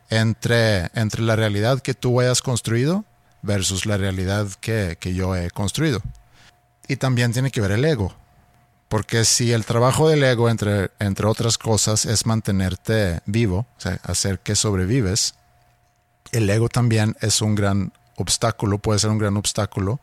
[0.09, 3.05] entre, entre la realidad que tú hayas construido
[3.41, 6.01] versus la realidad que, que yo he construido.
[6.87, 8.13] Y también tiene que ver el ego.
[8.89, 13.65] Porque si el trabajo del ego, entre, entre otras cosas, es mantenerte vivo,
[14.03, 15.35] hacer que sobrevives,
[16.31, 19.99] el ego también es un gran obstáculo, puede ser un gran obstáculo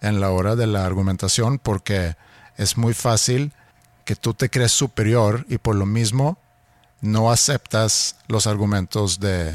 [0.00, 2.16] en la hora de la argumentación porque
[2.56, 3.52] es muy fácil
[4.04, 6.38] que tú te crees superior y por lo mismo
[7.00, 9.54] no aceptas los argumentos de,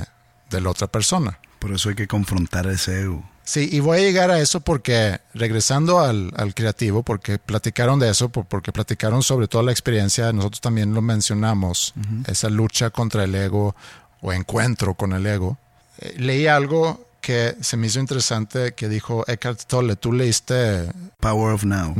[0.50, 1.40] de la otra persona.
[1.60, 3.24] Por eso hay que confrontar ese ego.
[3.44, 8.10] Sí, y voy a llegar a eso porque, regresando al, al creativo, porque platicaron de
[8.10, 11.94] eso, por- porque platicaron sobre toda la experiencia, nosotros también lo mencionamos,
[12.28, 13.76] esa lucha contra el ego
[14.22, 15.60] o encuentro con el ego.
[16.00, 21.54] Eh, leí algo que se me hizo interesante que dijo Eckhart Tolle, tú leíste Power
[21.54, 21.94] of Now.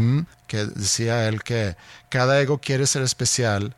[0.48, 1.76] Que decía él que
[2.10, 3.76] cada ego quiere ser especial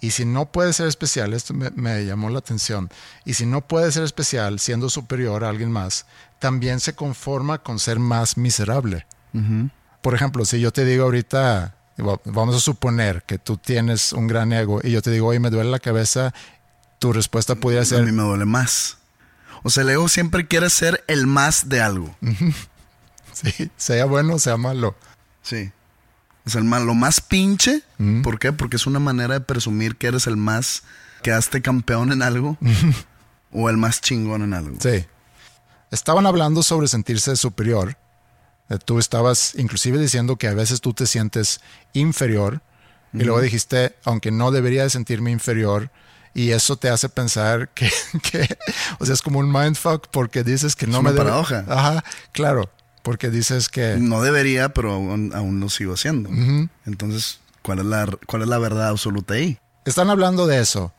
[0.00, 2.90] y si no puede ser especial, esto me, me llamó la atención,
[3.24, 6.06] y si no puede ser especial siendo superior a alguien más,
[6.38, 9.06] también se conforma con ser más miserable.
[10.02, 14.26] Por ejemplo, si yo te digo ahorita, va- vamos a suponer que tú tienes un
[14.26, 16.32] gran ego y yo te digo, oye, me duele la cabeza,
[16.98, 18.96] tu respuesta pudiera A mí ser, me duele más.
[19.62, 22.16] O sea, el ego siempre quiere ser el más de algo.
[23.32, 24.96] sí, sea bueno o sea malo.
[25.42, 25.70] Sí.
[26.46, 27.82] O sea, el más, lo más pinche.
[27.98, 28.22] Mm.
[28.22, 28.52] ¿Por qué?
[28.52, 30.82] Porque es una manera de presumir que eres el más,
[31.22, 32.56] quedaste campeón en algo.
[33.52, 34.76] o el más chingón en algo.
[34.80, 35.04] Sí.
[35.90, 37.96] Estaban hablando sobre sentirse superior.
[38.68, 41.60] Eh, Tú estabas inclusive diciendo que a veces tú te sientes
[41.92, 42.62] inferior
[43.12, 45.90] y luego dijiste, aunque no debería de sentirme inferior,
[46.32, 47.90] y eso te hace pensar que,
[48.30, 48.56] que-
[49.00, 51.64] o sea, es como un mindfuck porque dices que no una me debe- paradoja.
[51.68, 52.70] Ajá, claro,
[53.02, 56.30] porque dices que No debería, pero aún, aún lo sigo haciendo.
[56.86, 59.58] Entonces, ¿cuál es, la, ¿cuál es la verdad absoluta ahí?
[59.84, 60.92] están hablando de eso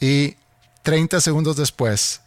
[0.00, 0.36] y
[0.82, 2.20] 30 segundos después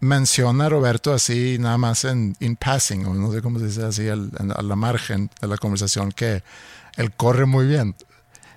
[0.00, 3.84] menciona a Roberto así nada más en in passing o no sé cómo se dice
[3.84, 6.42] así al- en- a la margen de la conversación que
[6.96, 7.94] él corre muy bien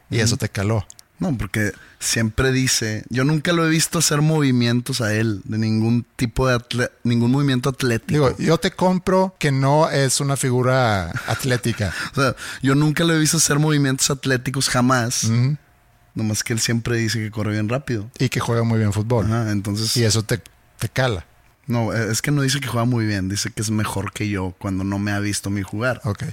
[0.10, 0.86] y eso te caló.
[1.32, 6.06] No, porque siempre dice, yo nunca lo he visto hacer movimientos a él, de ningún
[6.16, 8.32] tipo de atle- ningún movimiento atlético.
[8.32, 11.94] Digo, yo te compro que no es una figura atlética.
[12.16, 15.30] o sea, yo nunca lo he visto hacer movimientos atléticos jamás.
[16.16, 18.10] Nomás que él siempre dice que corre bien rápido.
[18.20, 19.26] y que juega muy bien fútbol.
[19.26, 20.42] Ajá, entonces, Y eso te,
[20.78, 21.26] te cala.
[21.66, 24.54] no, es que no dice que juega muy bien, dice que es mejor que yo
[24.60, 26.24] cuando no me ha visto mi jugar, Ok.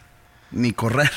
[0.50, 1.11] ni correr.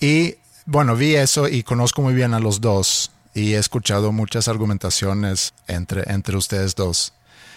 [0.00, 4.48] Y bueno, vi eso y conozco muy bien a los dos y he escuchado muchas
[4.48, 7.12] argumentaciones entre, entre ustedes dos.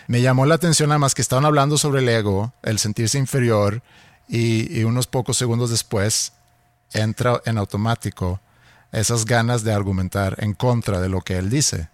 [0.08, 3.82] Me llamó la atención además que estaban hablando sobre el ego, el sentirse inferior
[4.28, 6.34] y, y unos pocos segundos después
[6.92, 8.40] entra en automático
[8.92, 11.90] esas ganas de argumentar en contra de lo que él dice.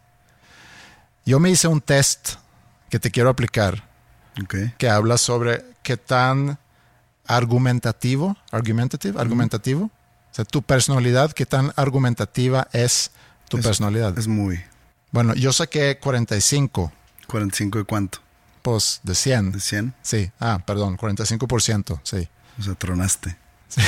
[1.26, 2.36] Yo me hice un test
[2.90, 3.88] que te quiero aplicar
[4.78, 6.58] que habla sobre qué tan
[7.26, 9.92] argumentativo, argumentative, argumentativo,
[10.32, 13.12] o sea, tu personalidad, qué tan argumentativa es
[13.50, 14.18] tu Es- personalidad.
[14.18, 14.60] Es muy.
[15.12, 16.92] bueno, yo saqué 45,
[17.28, 18.20] 45 de cuánto?
[18.62, 19.54] pues de 100.
[19.54, 19.94] ¿De 100?
[20.02, 22.28] Sí, ah, perdón, 45%, sí.
[22.60, 23.38] O sea, tronaste.
[23.70, 23.82] Sí,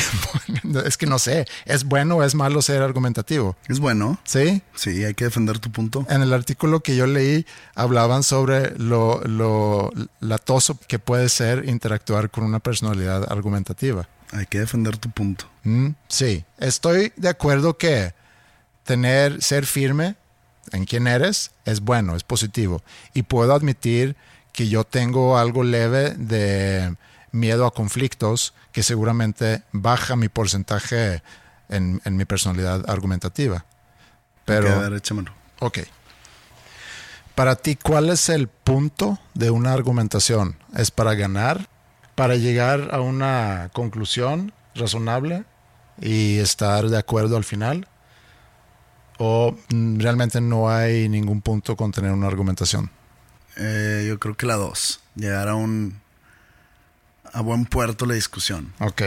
[0.62, 3.58] bueno, es que no sé, ¿es bueno o es malo ser argumentativo?
[3.68, 4.20] Es bueno.
[4.26, 6.06] Sí, Sí, hay que defender tu punto.
[6.08, 12.30] en el artículo que yo leí hablaban sobre lo, lo latoso que puede ser interactuar
[12.30, 14.08] con una personalidad argumentativa.
[14.32, 15.46] Hay que defender tu punto.
[15.64, 18.14] Mm, sí, estoy de acuerdo que
[18.84, 20.16] tener, ser firme
[20.72, 22.82] en quién eres es bueno, es positivo.
[23.14, 24.16] Y puedo admitir
[24.54, 26.96] que yo tengo algo leve de
[27.32, 31.22] miedo a conflictos que seguramente baja mi porcentaje
[31.70, 33.66] en, en mi personalidad argumentativa.
[34.46, 34.68] Pero,
[35.60, 35.80] ok.
[37.36, 40.58] Para ti, ¿cuál es el punto de una argumentación?
[40.76, 41.70] ¿Es para ganar?
[42.16, 45.44] ¿Para llegar a una conclusión razonable
[46.00, 47.88] y estar de acuerdo al final?
[49.18, 52.90] ¿O realmente no hay ningún punto con tener una argumentación?
[53.58, 55.00] Eh, yo creo que la dos.
[55.16, 56.02] Llegar a un.
[57.32, 58.74] a buen puerto la discusión.
[58.80, 59.04] Ok.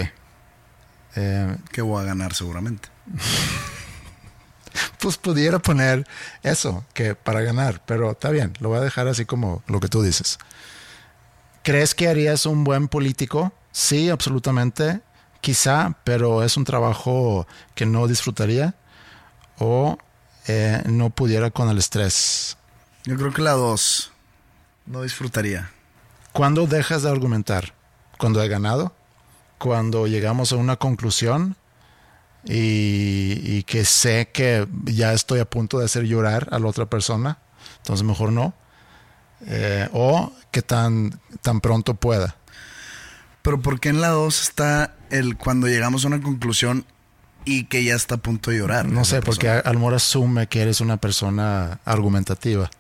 [1.17, 2.89] Eh, Que voy a ganar seguramente.
[4.99, 6.07] pues pudiera poner
[6.43, 9.89] eso, que para ganar, pero está bien, lo voy a dejar así como lo que
[9.89, 10.39] tú dices.
[11.65, 13.51] ¿Crees que harías un buen político?
[13.73, 15.01] Sí, absolutamente.
[15.41, 18.75] Quizá, pero es un trabajo que no disfrutaría
[19.59, 19.97] o
[20.47, 22.59] eh, no pudiera con el estrés.
[23.05, 24.13] Yo creo que la dos.
[24.85, 25.71] No disfrutaría.
[26.33, 27.73] ¿Cuándo dejas de argumentar?
[28.19, 28.95] ¿Cuando he ganado?
[29.57, 31.57] ¿Cuando llegamos a una conclusión?
[32.45, 36.85] Y, y que sé que ya estoy a punto de hacer llorar a la otra
[36.85, 37.39] persona,
[37.79, 38.53] entonces mejor no.
[39.47, 42.37] Eh, o que tan, tan pronto pueda.
[43.43, 46.87] Pero ¿por qué en la dos está el cuando llegamos a una conclusión
[47.45, 48.87] y que ya está a punto de llorar?
[48.87, 49.49] No sé, porque?
[49.51, 52.71] Almora asume que eres una persona argumentativa.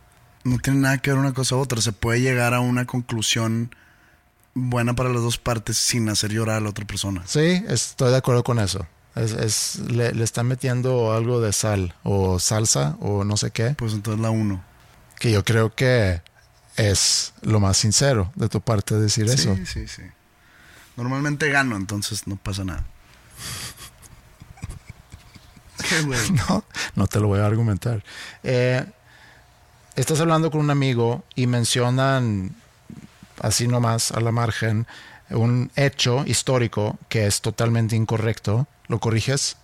[0.45, 1.81] No tiene nada que ver una cosa u otra.
[1.83, 3.75] Se puede llegar a una conclusión
[4.55, 7.23] buena para las dos partes sin hacer llorar a la otra persona.
[7.27, 8.87] Sí, estoy de acuerdo con eso.
[9.17, 13.71] Es, es- le, le están metiendo algo de sal o salsa o no sé qué,
[13.77, 14.63] Pues entonces la uno.
[15.19, 16.21] que yo creo que
[16.77, 19.55] es lo más sincero de tu parte decir eso.
[19.57, 20.03] Sí, sí, sí.
[20.97, 22.85] Normalmente gano, entonces no pasa nada.
[25.89, 26.21] Qué güey.
[26.49, 28.03] No, no te lo voy a argumentar.
[28.43, 28.85] Eh,
[29.97, 32.55] estás hablando con un amigo y mencionan
[33.41, 34.87] así nomás a la margen
[35.31, 38.67] un hecho histórico que es totalmente incorrecto.
[38.89, 39.57] ¿Lo corriges?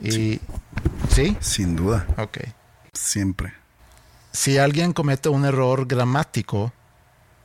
[0.00, 0.40] Y
[1.10, 2.06] sí, Sin duda.
[2.18, 2.38] ok.
[2.92, 3.54] Siempre.
[4.32, 6.72] Si alguien comete un error gramático,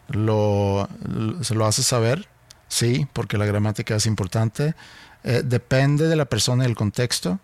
[0.10, 0.88] lo,
[1.42, 2.28] se lo hace saber,
[2.68, 4.74] sí, porque la gramática es importante.
[5.24, 7.40] Eh, depende de la persona y el contexto.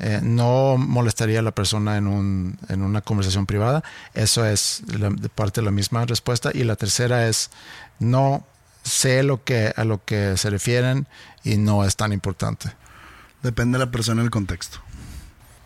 [0.00, 3.82] Eh, no molestaría a la persona en, un, en una conversación privada.
[4.14, 6.50] Eso es la- parte de la misma respuesta.
[6.54, 7.50] Y la tercera es,
[7.98, 8.44] no
[8.82, 11.06] sé lo que, a lo que se refieren
[11.44, 12.72] y no es tan importante.
[13.42, 14.78] Depende de la persona y el contexto.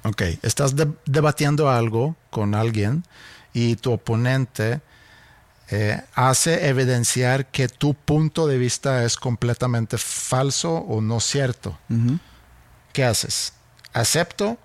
[0.04, 3.04] Ok, estás de- debatiendo algo con alguien
[3.52, 4.80] y tu oponente
[5.70, 11.78] eh, hace evidenciar que tu punto de vista es completamente falso o no cierto.
[12.92, 13.54] ¿Qué haces?
[13.92, 14.58] Acepto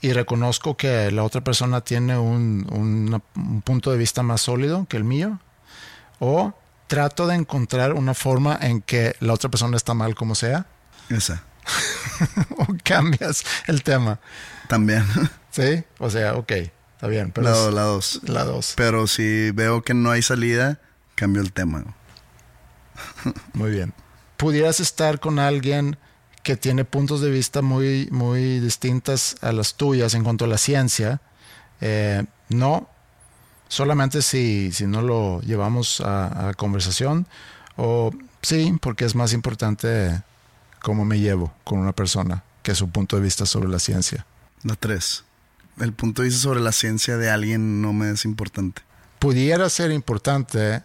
[0.00, 2.66] y reconozco que la otra persona tiene un,
[3.34, 5.40] un punto de vista más sólido que el mío.
[6.20, 6.52] O
[6.86, 10.66] trato de encontrar una forma en que la otra persona está mal como sea.
[11.08, 11.42] Esa.
[12.58, 14.18] o cambias el tema.
[14.68, 15.04] También.
[15.50, 15.84] ¿Sí?
[15.98, 17.30] O sea, ok, está bien.
[17.32, 18.20] Pero la, es- do- la dos.
[18.24, 18.72] la dos.
[18.76, 20.80] Pero si veo que no hay salida,
[21.14, 21.84] cambio el tema.
[23.52, 23.92] Muy bien.
[24.36, 25.96] ¿Pudieras estar con alguien
[26.42, 30.58] que tiene puntos de vista muy, muy distintas a las tuyas en cuanto a la
[30.58, 31.20] ciencia?
[31.80, 32.88] Eh, no.
[33.68, 37.26] Solamente si, si no lo llevamos a, a conversación.
[37.76, 38.10] O
[38.42, 40.20] sí, porque es más importante
[40.82, 44.26] cómo me llevo con una persona que su punto de vista sobre la ciencia.
[44.62, 45.24] La tres.
[45.80, 48.82] El punto de vista sobre la ciencia de alguien no me es importante.
[49.18, 50.82] Pudiera ser importante,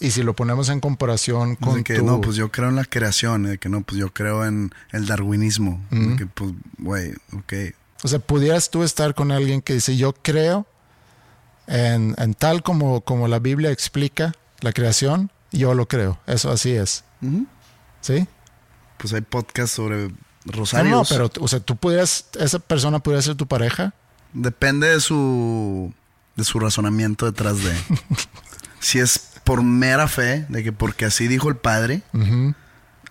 [0.00, 2.76] y si lo ponemos en comparación Con con que tu- no, pues yo creo en
[2.76, 5.80] la creación, de que no, pues yo creo en el darwinismo.
[5.90, 7.52] De que pues, güey, ok.
[8.02, 10.66] O sea, pudieras tú estar con alguien que dice, yo creo
[11.66, 16.18] en, en tal como, como la Biblia explica la creación, yo lo creo.
[16.26, 17.04] Eso así es.
[18.02, 18.26] ¿Sí?
[18.98, 20.10] Pues hay podcasts sobre
[20.44, 20.92] rosarios.
[20.92, 23.94] no, pero, o sea, tú pudieras, esa persona pudiera ser tu pareja.
[24.32, 25.92] Depende de su
[26.36, 27.74] de su razonamiento detrás de.
[28.80, 32.02] si es por mera fe, de que porque así dijo el padre,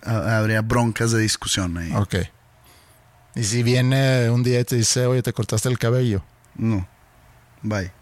[0.04, 1.92] habría broncas de discusión ahí.
[1.94, 2.16] Ok.
[3.36, 6.22] Y si viene un día y te dice, oye, te cortaste el cabello.
[6.54, 6.86] No.
[7.62, 7.92] Bye.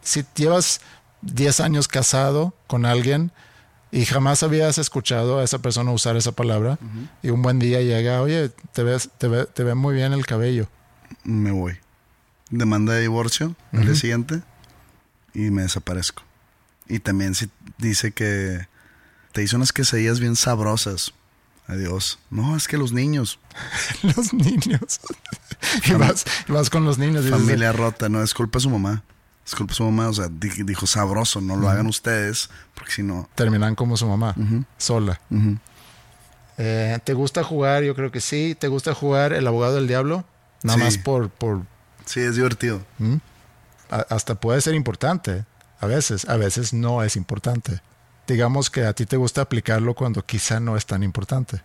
[0.00, 0.80] Si llevas
[1.22, 3.32] 10 años casado con alguien
[3.90, 6.78] y jamás habías escuchado a esa persona usar esa palabra,
[7.22, 10.26] y un buen día llega, oye, te ves, te ve, te ve muy bien el
[10.26, 10.68] cabello.
[11.24, 11.78] Me voy.
[12.50, 14.42] Demanda de divorcio al día siguiente
[15.34, 16.22] y me desaparezco.
[16.86, 18.66] Y también si dice que
[19.32, 21.12] te hizo unas quesadillas bien sabrosas.
[21.66, 22.18] Adiós.
[22.30, 23.38] No, es que los niños.
[24.02, 25.00] los niños.
[25.86, 28.08] y vas, vas con los niños y dices, Familia rota.
[28.08, 29.04] No, es culpa de su mamá.
[29.56, 30.08] De su mamá.
[30.08, 31.40] O sea, di- dijo sabroso.
[31.40, 32.50] No lo hagan ustedes.
[32.74, 33.28] Porque si no.
[33.34, 34.34] terminan como su mamá,
[34.76, 35.20] sola.
[36.58, 37.82] Eh, ¿Te gusta jugar?
[37.84, 38.56] Yo creo que sí.
[38.58, 40.24] ¿Te gusta jugar El Abogado del Diablo?
[40.62, 40.84] Nada Sí.
[40.84, 41.62] más por, por
[42.04, 42.80] Sí, es divertido.
[43.90, 45.44] A- hasta puede ser importante.
[45.80, 47.80] A veces, a veces no es importante.
[48.26, 51.62] Digamos que a ti te gusta aplicarlo cuando quizá no es tan importante.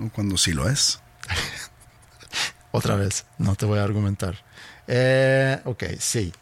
[0.00, 1.00] O cuando sí lo es.
[2.72, 4.36] Otra vez, no te voy a argumentar.
[4.86, 6.32] Eh, ok, sí.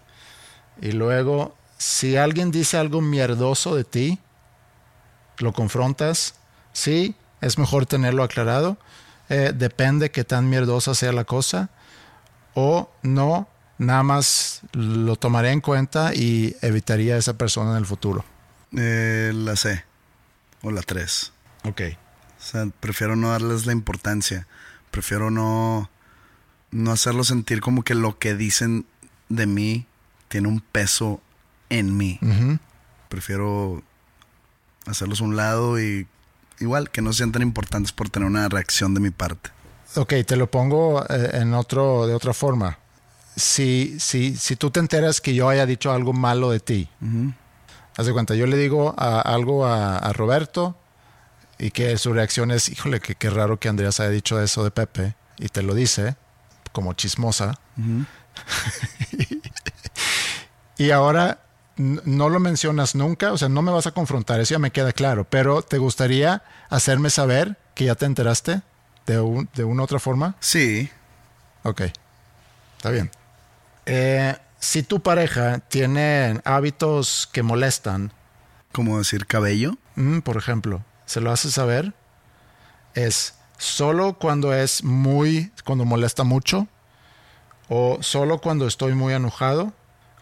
[0.81, 4.19] Y luego, si alguien dice algo mierdoso de ti,
[5.39, 6.35] lo confrontas.
[6.73, 8.79] Sí, es mejor tenerlo aclarado.
[9.29, 11.71] Eh, depende qué tan mierdosa sea la cosa.
[12.55, 13.49] O no,
[13.79, 18.25] nada más lo tomaré en cuenta y evitaría a esa persona en el futuro.
[18.77, 19.85] Eh, la C.
[20.63, 21.33] O la 3.
[21.65, 21.83] Ok.
[22.39, 24.47] O sea, prefiero no darles la importancia.
[24.91, 25.91] Prefiero no,
[26.71, 28.87] no hacerlo sentir como que lo que dicen
[29.29, 29.87] de mí
[30.29, 31.21] tiene un peso
[31.71, 32.19] en mí.
[33.09, 33.83] Prefiero
[34.87, 36.07] hacerlos a un lado y
[36.61, 39.51] igual que no sean tan importantes por tener una reacción de mi parte.
[39.97, 42.79] Ok, te lo pongo eh, en otro, de otra forma.
[43.37, 46.89] Si, si, si tú te enteras que yo haya dicho algo malo de ti,
[47.97, 50.77] haz de cuenta, yo le digo a- algo a, a Roberto
[51.59, 54.71] y que su reacción es, híjole, que qué raro que Andreas haya dicho eso de
[54.71, 56.17] Pepe, y te lo dice
[56.73, 57.59] como chismosa.
[60.79, 61.41] y ahora
[61.77, 64.93] no lo mencionas nunca, o sea, no me vas a confrontar, eso ya me queda
[64.93, 68.63] claro, pero ¿te gustaría hacerme saber que ya te enteraste
[69.07, 70.35] de, un- de una otra forma?
[70.41, 70.91] Sí,
[71.65, 71.83] Ok,
[72.79, 73.11] está bien.
[73.87, 78.13] Eh, si tu pareja tiene hábitos que molestan,
[78.73, 79.77] como decir cabello.
[79.97, 81.93] mm, por ejemplo, se lo hace saber,
[82.95, 86.67] es solo cuando es muy, cuando molesta mucho,
[87.69, 89.73] o solo cuando estoy muy enojado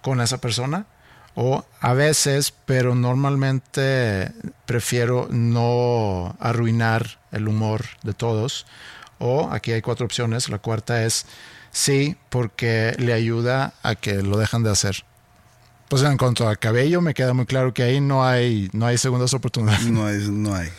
[0.06, 0.86] con esa persona,
[1.34, 4.30] o a veces, pero normalmente
[4.64, 8.66] prefiero no arruinar el humor de todos,
[9.18, 11.26] o aquí hay cuatro opciones, la cuarta es
[11.72, 15.04] sí, porque le ayuda a que lo dejan de hacer.
[15.88, 18.98] Pues en cuanto al cabello, me queda muy claro que ahí no hay, no hay
[18.98, 19.86] segundas oportunidades.
[19.86, 20.70] No hay, no hay.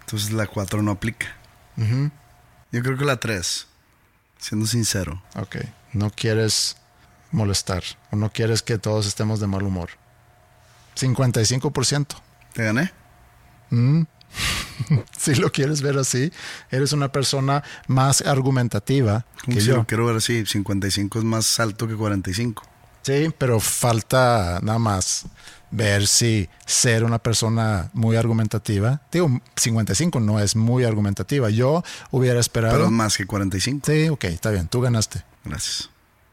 [0.00, 1.36] Entonces la 4 no aplica.
[1.76, 3.66] Yo creo que la 3,
[4.38, 5.22] siendo sincero.
[5.36, 5.56] Ok,
[5.92, 6.78] no quieres
[7.30, 9.90] molestar o no quieres que todos estemos de mal humor.
[10.96, 12.06] 55%.
[12.52, 12.92] ¿Te gané?
[15.16, 16.32] Si lo quieres ver así,
[16.70, 19.76] eres una persona más argumentativa Como que si yo.
[19.76, 22.62] lo quiero ver así, 55 es más alto que 45.
[23.02, 25.26] Sí, pero falta nada más
[25.70, 29.02] ver si ser una persona muy argumentativa.
[29.12, 31.50] Digo, 55 no es muy argumentativa.
[31.50, 32.74] Yo hubiera esperado.
[32.78, 33.86] Pero más que 45.
[33.86, 35.22] Sí, ok, está bien, tú ganaste.
[35.44, 35.89] Gracias.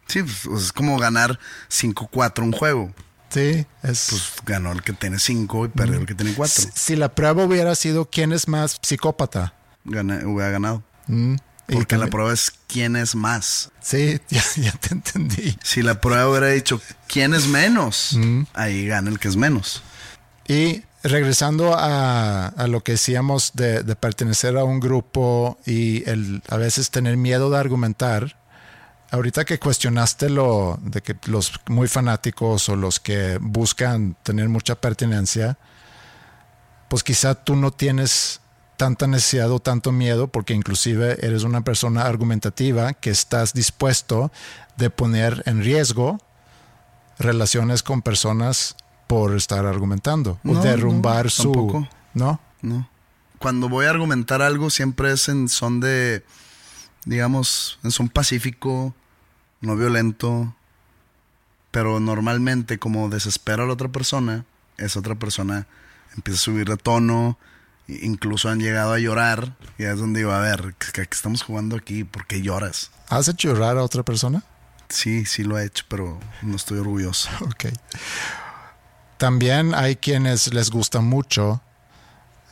[0.08, 1.39] Sí, pues, es como ganar
[1.70, 2.93] 5-4 un juego.
[3.30, 4.08] Sí, es.
[4.10, 6.64] Pues ganó el que tiene 5 y perdió el que tiene 4.
[6.64, 9.53] si, si la prueba hubiera sido quién es más psicópata.
[9.84, 10.84] Gana, hubiera ganado.
[11.08, 11.36] Mm,
[11.70, 13.70] y Porque la prueba es quién es más.
[13.82, 15.58] Sí, ya, ya te entendí.
[15.62, 18.43] Si la prueba hubiera dicho quién es menos, Mm.
[18.53, 19.84] ahí gana el que es menos.
[20.47, 26.41] Y regresando a, a lo que decíamos de, de pertenecer a un grupo y el
[26.47, 28.36] a veces tener miedo de argumentar,
[29.12, 34.76] ahorita que cuestionaste lo de que los muy fanáticos o los que buscan tener mucha
[34.76, 35.58] pertenencia,
[36.89, 38.41] pues quizá tú no tienes
[38.78, 44.32] tanta necesidad o tanto miedo porque inclusive eres una persona argumentativa que estás dispuesto
[44.78, 46.20] de poner en riesgo
[47.18, 48.76] relaciones con personas
[49.08, 51.88] por estar argumentando o derrumbar no, su tampoco.
[52.14, 52.89] no No.
[53.39, 56.24] Cuando voy a argumentar algo siempre es en son de,
[57.08, 58.93] digamos, en son pacífico,
[59.62, 60.53] no violento,
[61.72, 64.45] pero normalmente como desespero a la otra persona,
[64.78, 65.66] esa otra persona
[66.16, 67.38] empieza a subir de tono,
[67.88, 71.76] incluso han llegado a llorar, y es donde digo, a ver, ¿qué, qué estamos jugando
[71.76, 72.03] aquí?
[72.03, 72.91] ¿Por qué lloras?
[73.10, 74.43] has hecho llorar a otra persona
[74.89, 77.30] Sí, sí lo he hecho, pero no estoy orgulloso.
[77.41, 77.66] Ok.
[79.18, 81.60] También hay quienes les gusta mucho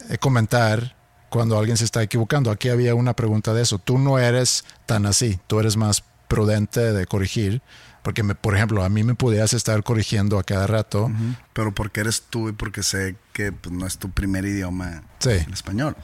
[0.10, 0.95] eh, comentar
[1.36, 2.50] cuando alguien se está equivocando.
[2.50, 3.78] Aquí había una pregunta de eso.
[3.78, 5.38] Tú no eres tan así.
[5.48, 7.62] Tú eres más prudente de corregir.
[8.04, 11.12] Porque, me- por ejemplo, a mí me pudieras estar corrigiendo a cada rato.
[11.54, 15.32] Pero porque eres tú y porque sé que pues, no es tu primer idioma Sí.
[15.32, 15.98] el español.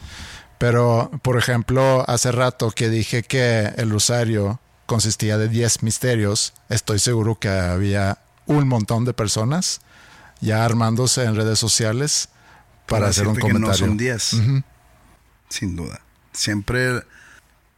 [0.57, 6.99] Pero, por ejemplo, hace rato que dije que el rosario consistía de 10 misterios, estoy
[6.99, 8.17] seguro que había
[8.47, 9.79] un montón de personas
[10.41, 12.27] ya armándose en redes sociales
[12.87, 13.85] para, hacer un decirte que comentario.
[13.85, 14.33] no son 10.
[15.51, 16.01] Sin duda.
[16.33, 17.03] Siempre.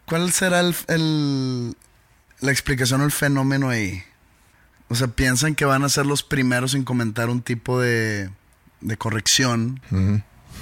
[0.05, 1.75] ¿Cuál será el, el-
[2.39, 4.03] la explicación o el fenómeno ahí?
[4.89, 8.29] O sea, piensan que van a ser los primeros en comentar un tipo de,
[8.81, 9.81] de corrección,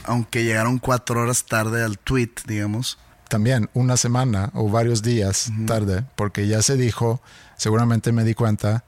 [0.06, 2.98] aunque llegaron cuatro horas tarde al tweet, digamos.
[3.28, 7.22] también una semana o varios días tarde, porque ya se dijo,
[7.58, 8.84] seguramente me di cuenta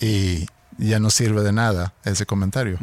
[0.00, 0.46] y
[0.78, 2.78] ya no sirve de nada ese comentario.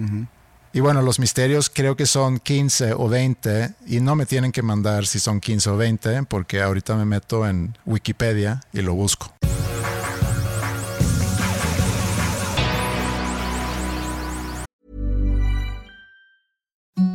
[0.76, 4.62] Y bueno, los misterios creo que son 15 o 20 y no me tienen que
[4.62, 9.34] mandar si son 15 o 20 porque ahorita me meto en Wikipedia y lo busco.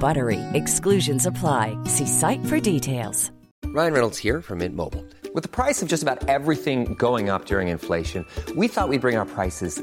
[0.00, 0.40] BUTTERY.
[0.54, 1.78] Exclusions apply.
[1.84, 3.30] See site for details.
[3.66, 5.04] Ryan Reynolds here from Mint Mobile.
[5.34, 8.24] With the price of just about everything going up during inflation,
[8.56, 9.82] we thought we'd bring our prices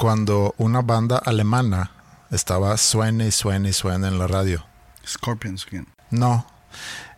[0.00, 1.90] cuando una banda alemana
[2.30, 4.64] estaba suene y suene y suene en la radio.
[5.06, 5.86] Scorpions again.
[6.08, 6.46] No,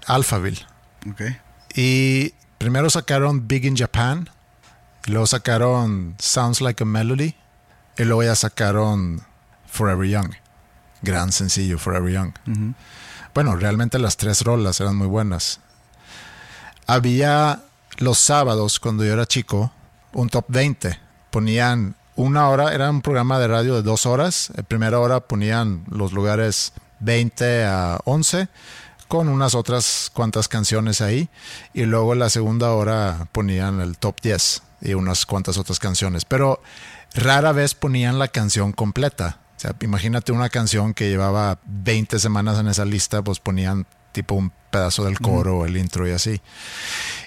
[0.08, 0.66] Alphaville.
[1.08, 1.20] Ok.
[1.76, 4.28] Y primero sacaron Big in Japan,
[5.06, 7.36] y luego sacaron Sounds Like a Melody,
[7.98, 9.22] y luego ya sacaron
[9.68, 10.32] Forever Young.
[11.02, 12.32] Gran sencillo, Forever Young.
[13.32, 15.60] Bueno, realmente las tres rolas eran muy buenas.
[16.88, 17.62] Había
[17.98, 19.72] los sábados, cuando yo era chico,
[20.14, 20.98] un top 20.
[21.30, 24.50] Ponían una hora, era un programa de radio de dos horas.
[24.54, 28.48] La primera hora ponían los lugares 20 a 11
[29.08, 31.28] con unas otras cuantas canciones ahí.
[31.72, 36.24] Y luego la segunda hora ponían el top 10 y unas cuantas otras canciones.
[36.24, 36.62] Pero
[37.14, 39.38] rara vez ponían la canción completa.
[39.56, 44.34] O sea, imagínate una canción que llevaba 20 semanas en esa lista, pues ponían tipo
[44.34, 46.40] un pedazo del coro, el intro y así.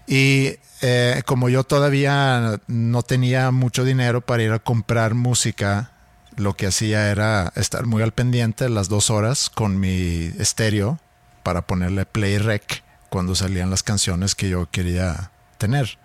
[0.06, 5.91] Y eh, como yo todavía no tenía mucho dinero para ir a comprar música,
[6.36, 11.00] lo que hacía era estar muy al pendiente las dos horas con mi estéreo
[11.43, 15.98] para ponerle play rec cuando salían las canciones que yo quería tener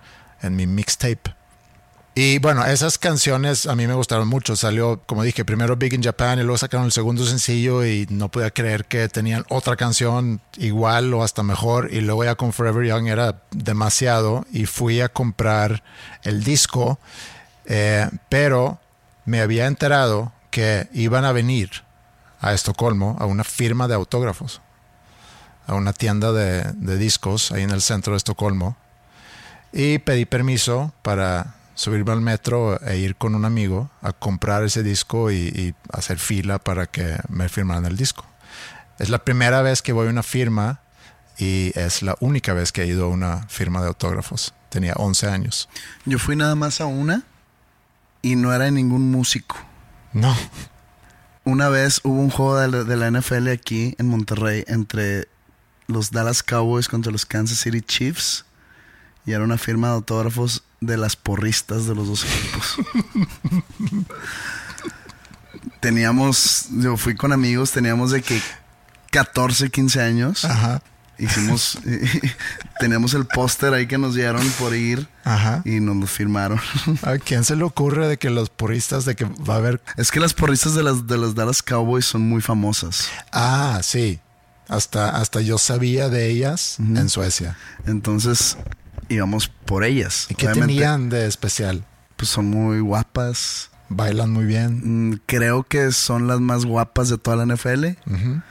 [0.42, 1.34] en mi mixtape.
[2.14, 4.56] Y bueno, esas canciones a mí me gustaron mucho.
[4.56, 8.28] Salió, como dije, primero Big in Japan y luego sacaron el segundo sencillo y no
[8.28, 11.92] podía creer que tenían otra canción igual o hasta mejor.
[11.92, 15.84] Y luego ya con Forever Young era demasiado y fui a comprar
[16.24, 16.98] el disco,
[17.66, 18.80] eh, pero
[19.24, 21.70] me había enterado que iban a venir
[22.40, 24.60] a Estocolmo a una firma de autógrafos,
[25.68, 28.76] a una tienda de, de discos ahí en el centro de Estocolmo.
[29.72, 34.82] Y pedí permiso para subirme al metro e ir con un amigo a comprar ese
[34.82, 38.26] disco y, y, hacer fila para que me firmaran el disco.
[38.98, 40.82] Es la primera vez que voy a una firma
[41.38, 44.52] y es la única vez que he ido a una firma de autógrafos.
[44.68, 45.70] Tenía 11 años.
[46.04, 47.22] Yo fui nada más a una
[48.20, 49.56] y no era de ningún músico.
[50.12, 50.36] No.
[51.44, 55.28] Una vez hubo un juego de la, de la NFL aquí en Monterrey entre
[55.86, 58.44] los Dallas Cowboys contra los Kansas City Chiefs
[59.30, 62.76] y era una firma de autógrafos de las porristas de los dos equipos.
[65.80, 68.42] teníamos, yo fui con amigos, teníamos de que
[69.12, 70.44] 14, 15 años.
[70.44, 70.82] Ajá.
[71.16, 71.78] Hicimos,
[72.80, 75.62] teníamos el póster ahí que nos dieron por ir Ajá.
[75.64, 76.58] y nos lo firmaron.
[77.02, 79.80] ¿A quién se le ocurre de que los porristas de que va a haber...
[79.96, 83.08] Es que las porristas de las, de las Dallas Cowboys son muy famosas.
[83.30, 84.18] Ah, sí.
[84.66, 86.98] Hasta, hasta yo sabía de ellas uh -huh.
[86.98, 87.56] en Suecia.
[87.86, 88.56] Entonces
[89.10, 90.26] íbamos por ellas.
[90.30, 91.84] ¿Y qué Obviamente, tenían de especial?
[92.16, 93.70] Pues son muy guapas.
[93.88, 95.10] Bailan muy bien.
[95.10, 97.84] Mm, creo que son las más guapas de toda la NFL.
[97.84, 98.42] Uh -huh.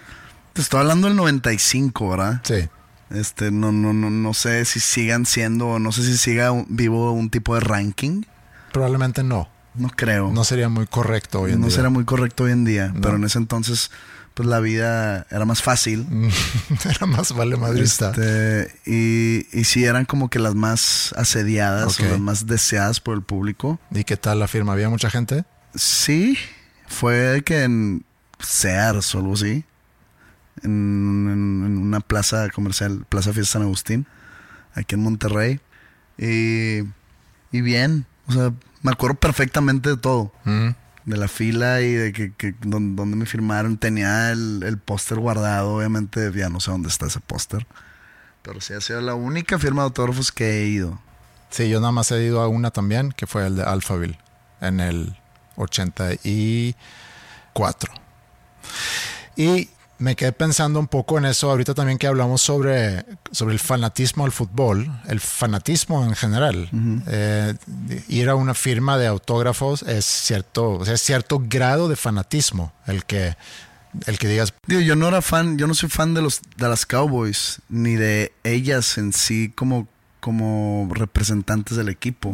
[0.53, 2.41] Te estoy hablando del 95, ¿verdad?
[2.43, 2.67] Sí.
[3.09, 7.29] Este, no, no, no, no sé si sigan siendo, no sé si siga vivo un
[7.29, 8.23] tipo de ranking.
[8.71, 9.49] Probablemente no.
[9.75, 10.31] No creo.
[10.31, 11.69] No sería muy correcto hoy en no día.
[11.69, 13.01] No sería muy correcto hoy en día, no.
[13.01, 13.91] pero en ese entonces
[14.39, 16.07] pues la vida era más fácil.
[16.89, 18.11] era más vale madrista.
[18.11, 22.05] Este, y, y sí eran como que las más asediadas okay.
[22.07, 23.81] o las más deseadas por el público.
[23.91, 24.71] ¿Y qué tal la firma?
[24.71, 25.43] ¿Había mucha gente?
[25.75, 26.37] Sí,
[26.87, 28.05] fue que en
[28.39, 29.65] Sears o algo así.
[30.63, 34.07] en, en- en una plaza comercial, Plaza Fiesta San Agustín,
[34.73, 35.59] aquí en Monterrey.
[36.17, 36.79] Y,
[37.51, 40.31] y bien, o sea, me acuerdo perfectamente de todo.
[40.45, 40.69] Mm.
[41.05, 43.77] De la fila y de que, que don- donde me firmaron.
[43.77, 47.65] Tenía el, el póster guardado, obviamente ya no sé dónde está ese póster.
[48.43, 50.99] Pero sí ha sido la única firma de autógrafos que he ido.
[51.49, 54.19] Sí, yo nada más he ido a una también, que fue el de Alphaville,
[54.61, 55.17] en el
[55.55, 57.91] 84.
[59.35, 59.69] Y
[59.99, 64.25] me quedé pensando un poco en eso ahorita también que hablamos sobre, sobre el fanatismo
[64.25, 66.69] al fútbol, el fanatismo en general.
[67.07, 67.53] Eh,
[68.07, 72.73] ir a una firma de autógrafos es cierto, o sea, es cierto grado de fanatismo
[72.87, 73.35] el que,
[74.05, 76.69] el que digas, Digo, yo no era fan, yo no soy fan de los de
[76.69, 79.87] las Cowboys, ni de ellas en sí como,
[80.21, 82.33] como representantes del equipo.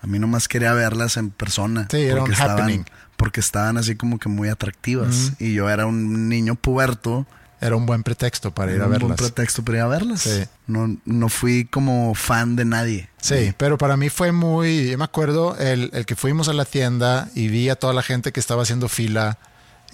[0.00, 1.86] A mí nomás quería verlas en persona.
[1.90, 2.84] Sí, era un happening.
[3.18, 5.32] Porque estaban así como que muy atractivas.
[5.38, 7.26] Y yo era un niño puberto.
[7.60, 9.18] era un buen pretexto para ir a un buen verlas.
[9.18, 10.20] pretexto para ir a verlas.
[10.22, 10.44] Sí.
[10.66, 13.10] No, no fui como fan de nadie.
[13.20, 16.64] Sí, pero para mí fue muy, yo me acuerdo el, el que fuimos a la
[16.64, 19.38] tienda y vi a toda la gente que estaba haciendo fila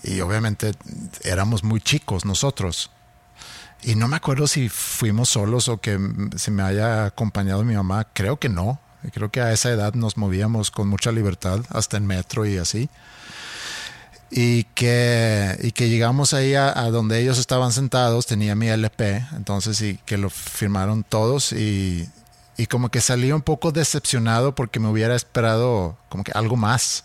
[0.02, 0.72] y obviamente
[1.22, 2.90] éramos muy chicos nosotros.
[3.82, 7.74] Y no me acuerdo si fuimos solos o que mm, se me haya acompañado mi
[7.74, 8.80] mamá, creo que no.
[9.12, 12.88] Creo que a esa edad nos movíamos con mucha libertad, hasta en metro y así.
[14.30, 19.24] Y que, y que llegamos ahí a, a donde ellos estaban sentados, tenía mi LP,
[19.36, 22.08] entonces y que lo firmaron todos y,
[22.56, 27.04] y como que salí un poco decepcionado porque me hubiera esperado como que algo más.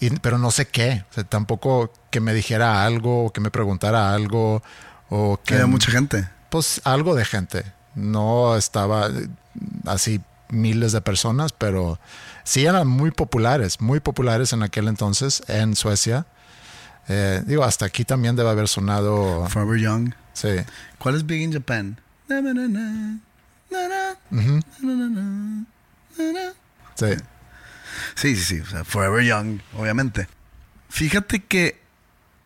[0.00, 3.50] Y- pero no sé qué, o sea, tampoco que me dijera algo o que me
[3.50, 4.62] preguntara algo
[5.08, 5.54] o que...
[5.54, 6.28] Había mucha gente.
[6.50, 7.64] Pues algo de gente.
[7.94, 9.08] No estaba
[9.86, 11.98] así miles de personas, pero
[12.44, 16.26] sí eran muy populares, muy populares en aquel entonces en Suecia.
[17.08, 19.46] Eh, digo, hasta aquí también debe haber sonado.
[19.48, 20.14] Forever Young.
[20.34, 20.56] Sí.
[20.98, 21.98] ¿Cuál es Big in Japan?
[26.94, 27.06] Sí.
[28.14, 28.60] Sí, sí, sí.
[28.60, 30.28] O sea, Forever Young, obviamente.
[30.90, 31.80] Fíjate que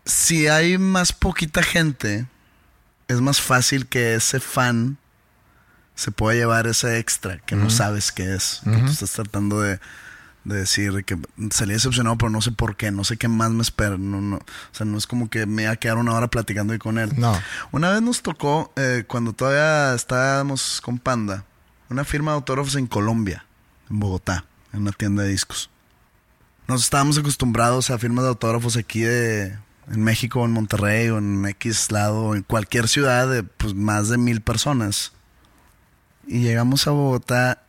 [0.04, 2.26] si hay más poquita gente,
[3.08, 4.98] es más fácil que ese fan
[5.94, 8.60] se pueda llevar ese extra que no sabes qué es.
[8.64, 9.78] Que tú estás tratando de,
[10.44, 11.18] de decir que
[11.50, 13.96] salí decepcionado, pero no sé por qué, no sé qué más me espera.
[13.98, 16.72] No, no, o sea, no es como que me iba a quedar una hora platicando
[16.72, 17.12] ahí con él.
[17.16, 17.38] No.
[17.70, 21.44] Una vez nos tocó, eh, cuando todavía estábamos con Panda,
[21.88, 23.44] una firma de autógrafos en Colombia,
[23.90, 25.70] en Bogotá, en una tienda de discos.
[26.68, 29.58] Nos estábamos acostumbrados a firmas de autógrafos aquí de,
[29.90, 34.18] en México, en Monterrey o en X lado, en cualquier ciudad de pues, más de
[34.18, 35.12] mil personas.
[36.26, 37.62] Y llegamos a Bogotá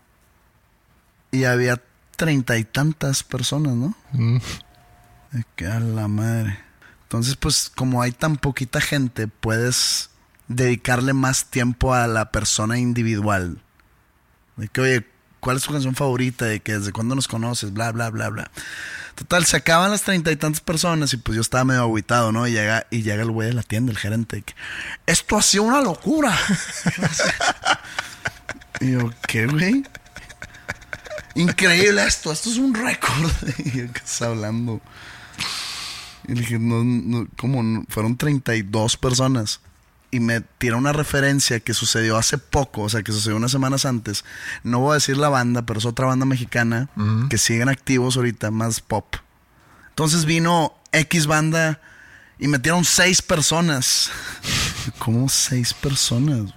[1.31, 1.81] y había
[2.15, 3.95] treinta y tantas personas, ¿no?
[5.31, 6.59] De que a la madre.
[7.03, 10.09] Entonces, pues, como hay tan poquita gente, puedes
[10.47, 13.61] dedicarle más tiempo a la persona individual.
[14.55, 15.07] De que, oye,
[15.39, 16.45] ¿cuál es tu canción favorita?
[16.45, 18.51] De que desde cuándo nos conoces, bla, bla, bla, bla.
[19.15, 22.47] Total, se acaban las treinta y tantas personas y pues yo estaba medio aguitado, ¿no?
[22.47, 24.55] Y llega, y llega el güey de la tienda, el gerente, de que,
[25.05, 26.35] esto ha sido una locura.
[28.84, 29.84] y yo, ¿qué, güey?
[31.36, 33.31] Increíble esto, esto es un récord.
[33.59, 34.81] y yo, ¿qué estás hablando?
[36.27, 37.63] Y le dije, no, no, ¿cómo?
[37.63, 37.86] no?
[37.88, 39.61] Fueron 32 personas.
[40.11, 43.86] Y me tira una referencia que sucedió hace poco, o sea, que sucedió unas semanas
[43.86, 44.23] antes.
[44.63, 46.89] No voy a decir la banda, pero es otra banda mexicana
[47.29, 49.15] que siguen activos ahorita, más pop.
[49.89, 51.81] Entonces vino X banda
[52.38, 54.11] y metieron seis personas.
[54.99, 56.53] ¿Cómo seis personas?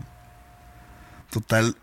[1.30, 1.74] Total,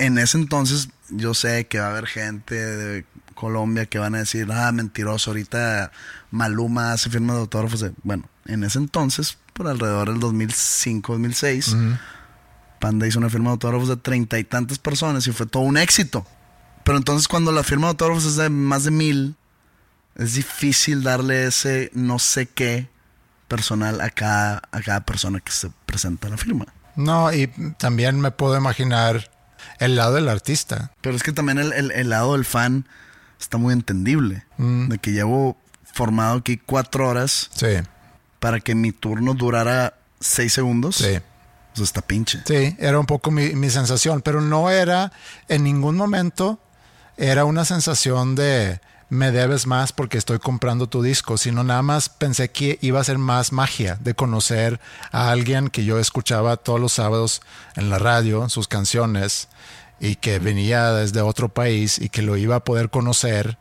[0.00, 4.18] en ese entonces yo sé que va a haber gente de Colombia que van a
[4.18, 5.92] decir, ah, mentiroso, ahorita
[6.30, 7.80] Maluma hace firmas de autógrafos.
[7.80, 7.92] de-".
[8.02, 11.76] Bueno, en ese entonces, por alrededor del 2005, 2006,
[12.80, 15.76] Panda hizo una firma de autógrafos de treinta y tantas personas y fue todo un
[15.76, 16.26] éxito.
[16.82, 19.36] Pero entonces cuando la firma de autógrafos es de más de mil,
[20.16, 22.88] es difícil darle ese no sé qué
[23.48, 26.66] personal a cada, a cada persona que se presenta a la firma.
[26.96, 27.48] No, y
[27.78, 29.30] también me puedo imaginar
[29.78, 30.92] el lado del artista.
[31.00, 32.86] Pero es que también el, el- el lado del fan
[33.40, 34.44] está muy entendible.
[34.58, 35.56] De que llevo
[35.92, 37.66] formado aquí cuatro horas Sí,
[38.38, 40.96] para que mi turno durara seis segundos.
[40.96, 41.18] sí.
[41.72, 42.40] O sea, está pinche.
[42.46, 45.12] Sí, era un poco mi, mi sensación, pero no era
[45.48, 46.58] en ningún momento,
[47.16, 48.80] era una sensación de
[49.10, 53.04] me debes más porque estoy comprando tu disco, sino nada más pensé que iba a
[53.04, 54.80] ser más magia de conocer
[55.10, 57.42] a alguien que yo escuchaba todos los sábados
[57.74, 59.48] en la radio, sus canciones,
[59.98, 63.58] y que venía desde otro país y que lo iba a poder conocer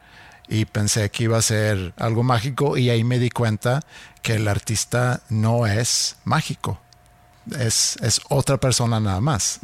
[0.47, 3.81] y pensé que iba a ser algo mágico y ahí me di cuenta
[4.21, 6.79] que el artista no es mágico,
[7.57, 9.59] es, es otra persona nada más.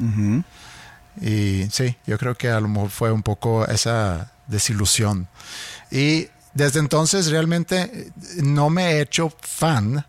[1.21, 5.27] Y sí, yo creo que a lo mejor fue un poco esa desilusión.
[5.95, 8.11] Y desde entonces realmente
[8.43, 10.05] no me he hecho fan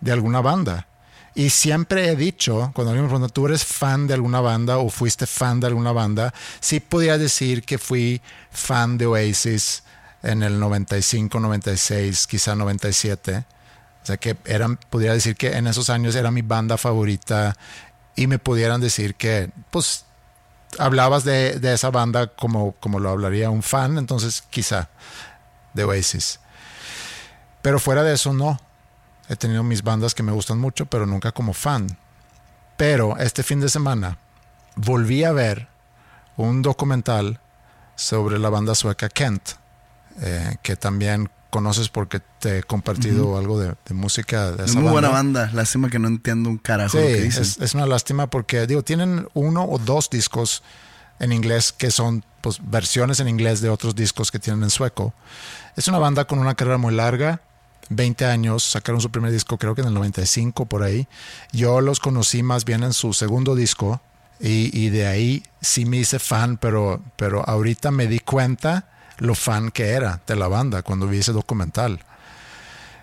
[0.00, 0.86] de alguna banda.
[1.34, 4.88] Y siempre he dicho, cuando alguien me pregunta, ¿tú eres fan de alguna banda o
[4.88, 6.32] fuiste fan de alguna banda?
[6.60, 9.82] Sí podía decir que fui fan de Oasis
[10.22, 13.44] en el 95, 96, quizá 97.
[14.02, 17.54] O sea que eran, podría decir que en esos años era mi banda favorita
[18.14, 20.06] y me pudieran decir que, pues,
[20.78, 24.88] hablabas de, de esa banda como, como lo hablaría un fan, entonces quizá
[25.76, 26.40] de Oasis.
[27.62, 28.60] Pero fuera de eso, no.
[29.28, 31.96] He tenido mis bandas que me gustan mucho, pero nunca como fan.
[32.76, 34.18] Pero este fin de semana
[34.76, 35.68] volví a ver
[36.36, 37.40] un documental
[37.94, 39.42] sobre la banda sueca Kent,
[40.20, 44.92] eh, que también conoces porque te he compartido algo de, música de esa es muy
[44.92, 45.50] buena banda.
[45.54, 48.82] Lástima que no entiendo un carajo sí, lo que Es, es, una lástima porque, digo,
[48.82, 50.62] tienen uno o dos discos
[51.18, 55.14] en inglés que son pues, versiones en inglés de otros discos que tienen en sueco.
[55.76, 57.40] Es una banda con una carrera muy larga.
[57.88, 61.06] 20 años, sacaron su primer disco creo que en el 95 por ahí.
[61.52, 64.00] Yo los conocí más bien en su segundo disco
[64.40, 68.88] y, de ahí sí me hice fan, pero, pero ahorita me di cuenta
[69.18, 72.00] lo fan que era de la banda cuando vi ese documental.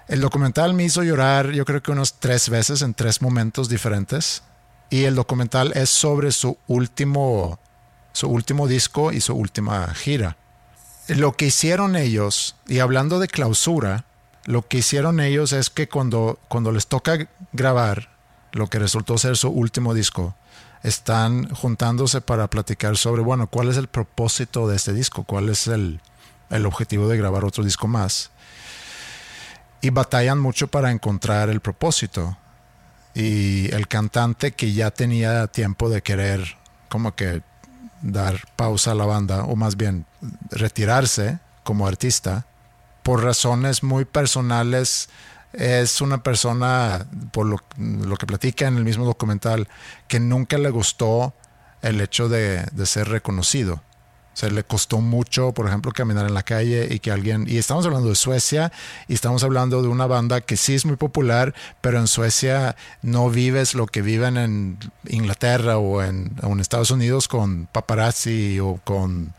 [0.07, 4.43] El documental me hizo llorar yo creo que unas tres veces en tres momentos diferentes.
[4.89, 7.57] Y el documental es sobre su último,
[8.13, 10.37] su último disco y su última gira.
[11.09, 14.05] Lo que hicieron ellos, y hablando de clausura,
[14.45, 18.09] lo que hicieron ellos es que cuando, cuando les toca grabar
[18.53, 20.35] lo que resultó ser su último disco,
[20.83, 25.67] están juntándose para platicar sobre, bueno, cuál es el propósito de este disco, cuál es
[25.67, 26.01] el,
[26.49, 28.31] el objetivo de grabar otro disco más.
[29.81, 32.37] Y batallan mucho para encontrar el propósito.
[33.13, 36.57] Y el cantante que ya tenía tiempo de querer
[36.89, 37.41] como que
[38.03, 40.05] dar pausa a la banda, o más bien
[40.51, 42.45] retirarse como artista,
[43.01, 45.09] por razones muy personales,
[45.53, 49.67] es una persona, por lo, lo, que platica en el mismo documental,
[50.07, 51.33] que nunca le gustó
[51.81, 53.81] el hecho de, de, ser reconocido.
[54.33, 57.45] O sea, le costó mucho, por ejemplo, caminar en la calle y que alguien...
[57.47, 58.71] Y estamos hablando de Suecia
[59.07, 63.29] y estamos hablando de una banda que sí es muy popular, pero en Suecia no
[63.29, 68.79] vives lo que viven en Inglaterra o en, o en Estados Unidos con paparazzi o
[68.83, 69.33] con,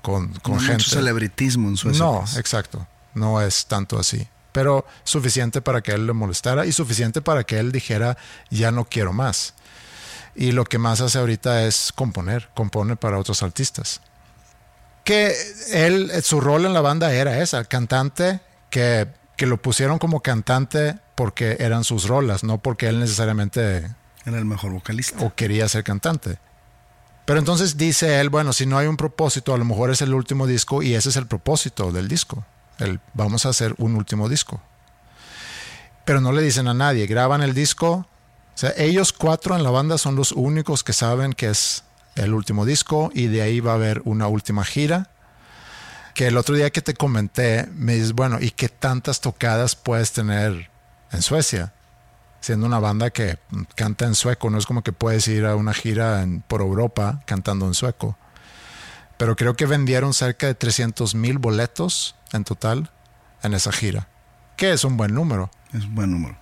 [0.00, 0.84] con, con no gente.
[0.84, 2.02] Mucho celebritismo en Suecia.
[2.02, 2.38] No, pues.
[2.38, 2.86] exacto.
[3.14, 7.60] No es tanto así pero suficiente para que él le molestara y suficiente para que
[7.60, 8.18] él dijera
[8.50, 9.54] ya no quiero más.
[10.34, 14.00] Y lo que más hace ahorita es componer, compone para otros artistas.
[15.04, 15.34] Que
[15.72, 18.40] él, su rol en la banda era esa, cantante,
[18.70, 23.90] que, que lo pusieron como cantante porque eran sus rolas, no porque él necesariamente
[24.26, 26.38] era el mejor vocalista o quería ser cantante.
[27.24, 30.14] Pero entonces dice él, bueno, si no hay un propósito, a lo mejor es el
[30.14, 32.44] último disco y ese es el propósito del disco
[32.80, 34.60] el, vamos a hacer un último disco.
[36.04, 38.06] Pero no le dicen a nadie, graban el disco.
[38.54, 41.84] O sea, ellos cuatro en la banda son los únicos que saben que es
[42.16, 45.10] el último disco y de ahí va a haber una última gira.
[46.14, 50.12] Que el otro día que te comenté, me dices, bueno, ¿y qué tantas tocadas puedes
[50.12, 50.70] tener
[51.12, 51.72] en Suecia?
[52.40, 53.38] Siendo una banda que
[53.74, 57.22] canta en sueco, no es como que puedes ir a una gira en, por Europa
[57.26, 58.16] cantando en sueco.
[59.18, 62.90] Pero creo que vendieron cerca de 300 mil boletos en total
[63.42, 64.08] en esa gira,
[64.56, 65.50] que es un buen número.
[65.72, 66.38] Es un buen número.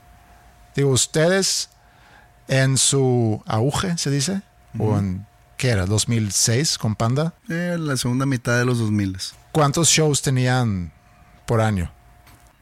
[0.77, 1.71] Digo, ustedes
[2.47, 4.43] en su auge, se dice,
[4.75, 4.95] uh -huh.
[4.95, 5.27] o en,
[5.59, 5.87] ¿qué era?
[5.87, 7.35] ¿2006 con Panda?
[7.51, 9.19] Eh, la segunda mitad de los 2000.
[9.53, 10.93] ¿Cuántos shows tenían
[11.47, 11.93] por año?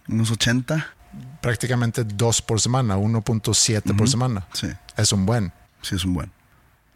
[0.09, 0.95] Unos 80.
[1.41, 3.97] Prácticamente dos por semana, 1.7 uh -huh.
[3.97, 4.49] por semana.
[4.53, 4.69] Sí.
[4.97, 5.53] Es un buen.
[5.83, 6.33] Sí, es un buen.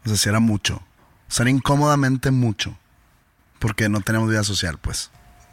[0.03, 0.75] O sea, si era mucho.
[0.75, 2.77] O sea, era incómodamente mucho.
[3.59, 5.11] Porque no tenemos vida social, pues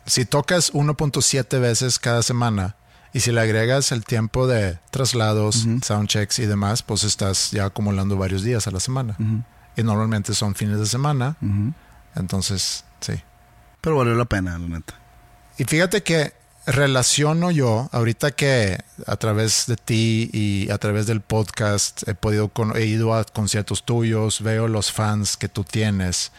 [0.08, 2.76] si tocas 1.7 veces cada semana
[3.12, 5.84] y si le agregas el tiempo de traslados, uh -huh.
[5.84, 9.16] soundchecks y demás, pues estás ya acumulando varios días a la semana.
[9.18, 9.44] Uh -huh.
[9.78, 11.36] Y normalmente son fines de semana.
[11.40, 11.74] Uh -huh.
[12.16, 13.14] Entonces, sí.
[13.80, 14.94] Pero valió la pena, la neta.
[15.56, 16.34] Y fíjate que
[16.66, 22.48] relaciono yo, ahorita que a través de ti y a través del podcast he podido,
[22.48, 26.30] con, he ido a conciertos tuyos, veo los fans que tú tienes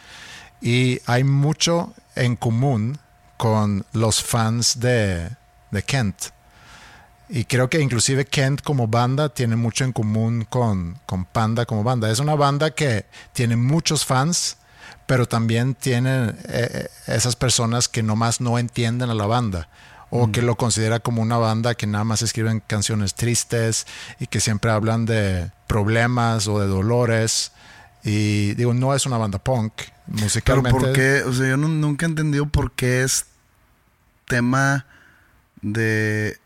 [0.60, 2.98] y hay mucho en común
[3.36, 5.30] con los fans de,
[5.70, 6.26] de, Kent.
[7.32, 11.84] Y creo que inclusive Kent como banda tiene mucho en común con, con Panda como
[11.84, 12.10] banda.
[12.10, 14.56] Es una banda que tiene muchos fans,
[15.06, 19.68] pero también tienen eh, esas personas que nomás no entienden a la banda
[20.10, 23.86] o que lo considera como una banda que nada más escriben canciones tristes
[24.18, 27.52] y que siempre hablan de problemas o de dolores.
[28.02, 29.72] Y digo, no es una banda punk,
[30.08, 30.76] musicalmente.
[30.76, 31.22] Pero ¿por qué?
[31.22, 33.26] O sea, yo nunca he entendido por qué es
[34.26, 34.86] tema
[35.62, 36.38] de...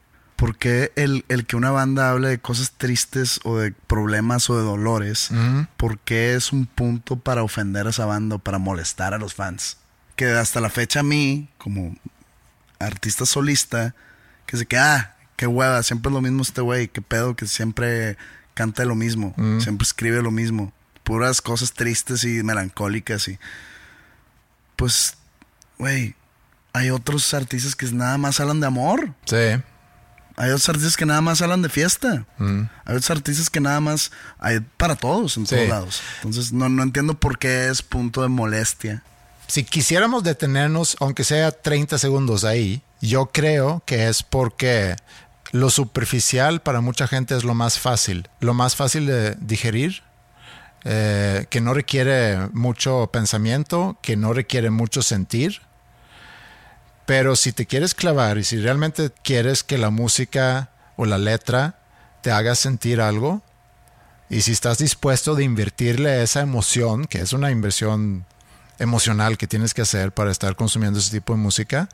[0.45, 4.59] ¿Por qué el, el, que una banda hable de cosas tristes o de problemas o
[4.59, 5.31] de dolores?
[5.79, 9.33] ¿Por qué es un punto para ofender a esa banda o para molestar a los
[9.33, 9.79] fans?
[10.17, 11.97] Que hasta la fecha a mí, como
[12.79, 13.95] artista solista,
[14.45, 17.47] que se que, ah, qué hueva, siempre es lo mismo este güey, qué pedo, que
[17.47, 18.19] siempre
[18.53, 20.75] canta lo mismo, siempre escribe lo mismo,
[21.05, 23.39] puras cosas tristes y melancólicas y
[24.77, 25.17] pues,
[25.79, 26.15] güey,
[26.75, 29.15] hay otros artistas que nada más hablan de amor.
[29.25, 29.63] Sí.
[30.37, 32.27] Hay otros artistas que nada más hablan de fiesta.
[32.39, 36.03] Hay otros artistas que nada más hay para todos en todos lados.
[36.23, 39.03] Entonces no, no entiendo por qué es punto de molestia.
[39.47, 44.97] Si quisiéramos detenernos, aunque sea 30 segundos ahí, yo creo que es porque
[45.53, 50.03] lo superficial para mucha gente es lo más fácil, lo más fácil de digerir,
[50.85, 55.63] eh, que no requiere mucho pensamiento, que no requiere mucho sentir.
[57.07, 61.79] Pero si te quieres clavar y si realmente quieres que la música o la letra
[62.23, 63.43] te haga sentir algo,
[64.31, 68.25] y si estás dispuesto de invertirle esa emoción, que es una inversión
[68.79, 71.89] emocional que tienes que hacer para estar consumiendo ese tipo de música,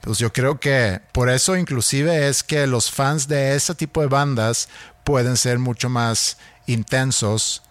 [0.00, 4.08] pues yo creo que por eso inclusive es que los fans de ese tipo de
[4.08, 4.68] bandas
[5.04, 7.62] pueden ser mucho más intensos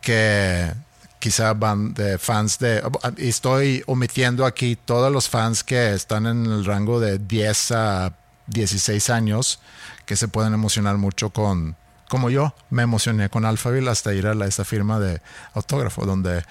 [0.00, 0.72] que
[1.18, 2.82] quizá van de fans de...
[3.16, 8.14] Estoy omitiendo aquí todos los fans que están en el rango de 10 a
[8.46, 9.60] 16 años,
[10.06, 11.76] que se pueden emocionar mucho con...
[12.08, 15.20] Como yo, me emocioné con Alphaville hasta ir a esa firma de
[15.52, 16.42] autógrafo, donde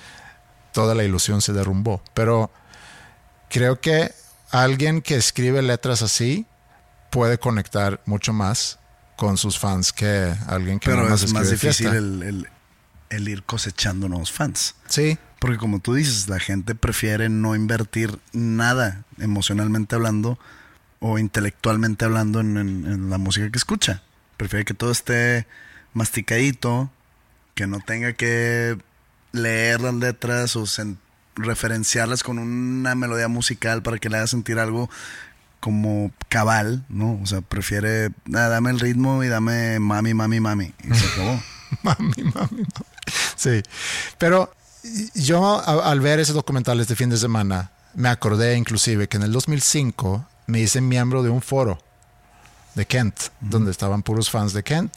[0.72, 2.02] toda la ilusión se derrumbó.
[2.14, 2.52] Pero
[3.50, 4.12] creo que
[4.52, 6.46] alguien que escribe letras así
[7.10, 8.78] puede conectar mucho más
[9.16, 12.48] con sus fans que alguien que Pero no es más difícil el, el,
[13.10, 14.76] ir cosechando nuevos fans.
[14.88, 15.18] Sí.
[15.40, 20.40] Porque como tú dices, la gente prefiere no invertir nada emocionalmente hablando
[21.00, 24.02] o intelectualmente hablando en, en la música que escucha.
[24.36, 25.48] Prefiere que todo esté
[25.94, 26.92] masticadito,
[27.56, 28.78] que no tenga que
[29.32, 30.66] leer las letras o
[31.36, 34.90] referenciarlas con una melodía musical para que le haga sentir algo
[35.60, 37.20] como cabal, ¿no?
[37.22, 40.74] O sea, prefiere, dame el ritmo y dame mami, mami, mami.
[40.84, 41.42] Y se acabó.
[41.84, 42.97] mami, mami, mami.
[43.36, 43.62] Sí.
[44.18, 44.52] Pero
[45.14, 49.32] yo al ver ese documental este fin de semana, me acordé inclusive que en el
[49.32, 51.80] 2005 me hice miembro de un foro
[52.76, 54.92] de Kent, donde estaban puros fans de Kent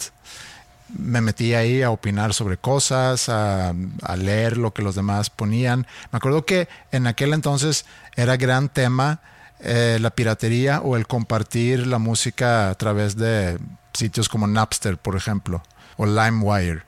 [0.98, 3.74] me metí ahí a opinar sobre cosas, a,
[4.16, 5.86] leer lo que los demás ponían.
[6.12, 7.84] Me acuerdo que en aquel entonces
[8.16, 9.20] era gran tema
[9.60, 13.58] eh, la piratería o el compartir la música a través de
[13.92, 15.62] sitios como Napster, por ejemplo,
[15.96, 16.82] o LimeWire.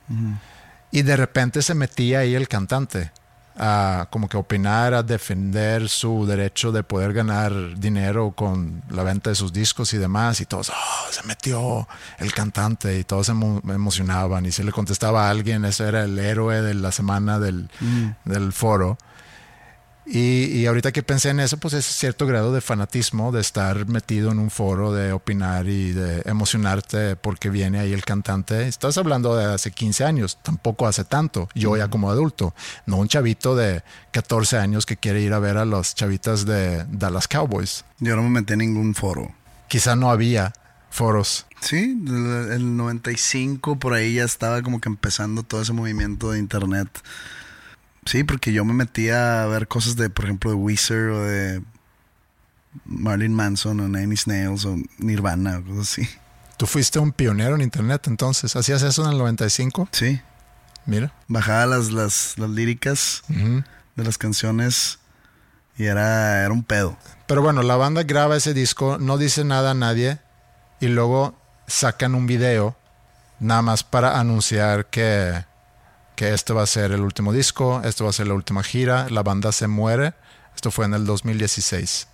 [0.93, 3.11] Y de repente se metía ahí el cantante
[3.57, 9.31] a como que opinar, a defender su derecho de poder ganar dinero con la venta
[9.31, 10.39] de sus discos y demás.
[10.39, 11.87] Y todos, oh, se metió
[12.19, 14.45] el cantante y todos se emocionaban.
[14.45, 18.09] Y si le contestaba a alguien, ese era el héroe de la semana del, mm.
[18.25, 18.99] del foro.
[20.05, 24.31] Y, ahorita que pensé en eso, pues es cierto grado de fanatismo de estar metido
[24.31, 28.67] en un foro, de opinar y de emocionarte porque viene ahí el cantante.
[28.67, 32.53] Estás hablando de hace 15 años, tampoco hace tanto, yo ya como adulto,
[32.85, 36.85] no un chavito de 14 años que quiere ir a ver a las chavitas de
[36.89, 37.85] Dallas Cowboys.
[37.99, 39.31] Yo no me metí en ningún foro.
[39.69, 40.53] Quizá no había
[40.89, 41.45] foros.
[41.61, 46.89] Sí, el 95 por ahí ya estaba como que empezando todo ese movimiento de internet
[48.05, 51.61] Sí, porque yo me metía a ver cosas de, por ejemplo, de Weezer o de
[52.85, 56.09] Marlene Manson o Nine Snails o Nirvana o cosas así.
[56.57, 58.55] Tú fuiste un pionero en internet entonces.
[58.55, 59.89] ¿Hacías eso en el 95?
[59.91, 60.21] Sí.
[60.85, 61.13] Mira.
[61.27, 64.99] Bajaba las, las, las líricas de las canciones
[65.77, 66.97] y era, era un pedo.
[67.27, 70.19] Pero bueno, la banda graba ese disco, no dice nada a nadie
[70.79, 71.35] y luego
[71.67, 72.75] sacan un video
[73.39, 75.45] nada más para anunciar que
[76.15, 79.07] que este va a ser el último disco, esto va a ser la última gira,
[79.09, 80.13] la banda se muere.
[80.55, 82.07] Esto fue en el 2016.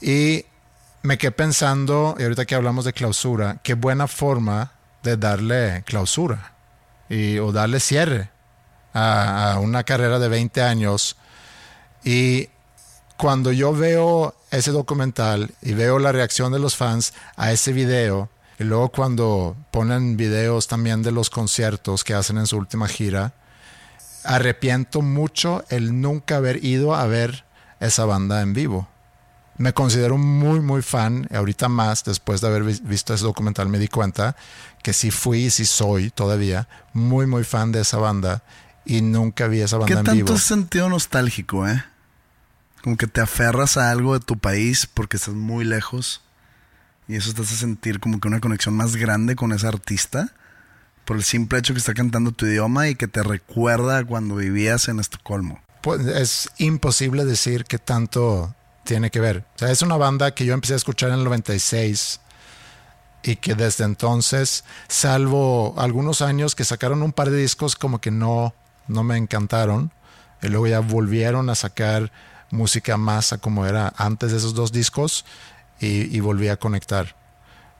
[0.00, 0.44] Y
[1.02, 4.72] me quedé pensando, y ahorita que hablamos de clausura, qué buena forma
[5.02, 6.54] de darle clausura
[7.08, 8.30] y, o darle cierre
[8.92, 11.16] a, a una carrera de 20 años.
[12.04, 12.50] Y
[13.16, 18.28] cuando yo veo ese documental y veo la reacción de los fans a ese video,
[18.58, 23.34] y luego cuando ponen videos también de los conciertos que hacen en su última gira,
[24.24, 27.44] arrepiento mucho el nunca haber ido a ver
[27.80, 28.88] esa banda en vivo.
[29.56, 33.86] Me considero muy, muy fan, ahorita más, después de haber visto ese documental me di
[33.86, 34.34] cuenta
[34.82, 38.42] que sí fui y sí soy todavía muy, muy fan de esa banda
[38.84, 40.12] y nunca vi esa banda en vivo.
[40.12, 41.84] ¿Qué tanto sentido nostálgico, eh?
[42.82, 46.23] Como que te aferras a algo de tu país porque estás muy lejos
[47.08, 50.32] y eso te hace sentir como que una conexión más grande con ese artista
[51.04, 54.88] por el simple hecho que está cantando tu idioma y que te recuerda cuando vivías
[54.88, 55.60] en Estocolmo.
[55.82, 59.44] Pues es imposible decir que tanto tiene que ver.
[59.56, 62.20] O sea, es una banda que yo empecé a escuchar en el 96
[63.22, 68.10] y que desde entonces, salvo algunos años que sacaron un par de discos como que
[68.10, 68.54] no,
[68.86, 69.92] no me encantaron,
[70.42, 72.12] y luego ya volvieron a sacar
[72.50, 75.24] música más a como era antes de esos dos discos
[75.84, 77.16] y, y volví a conectar.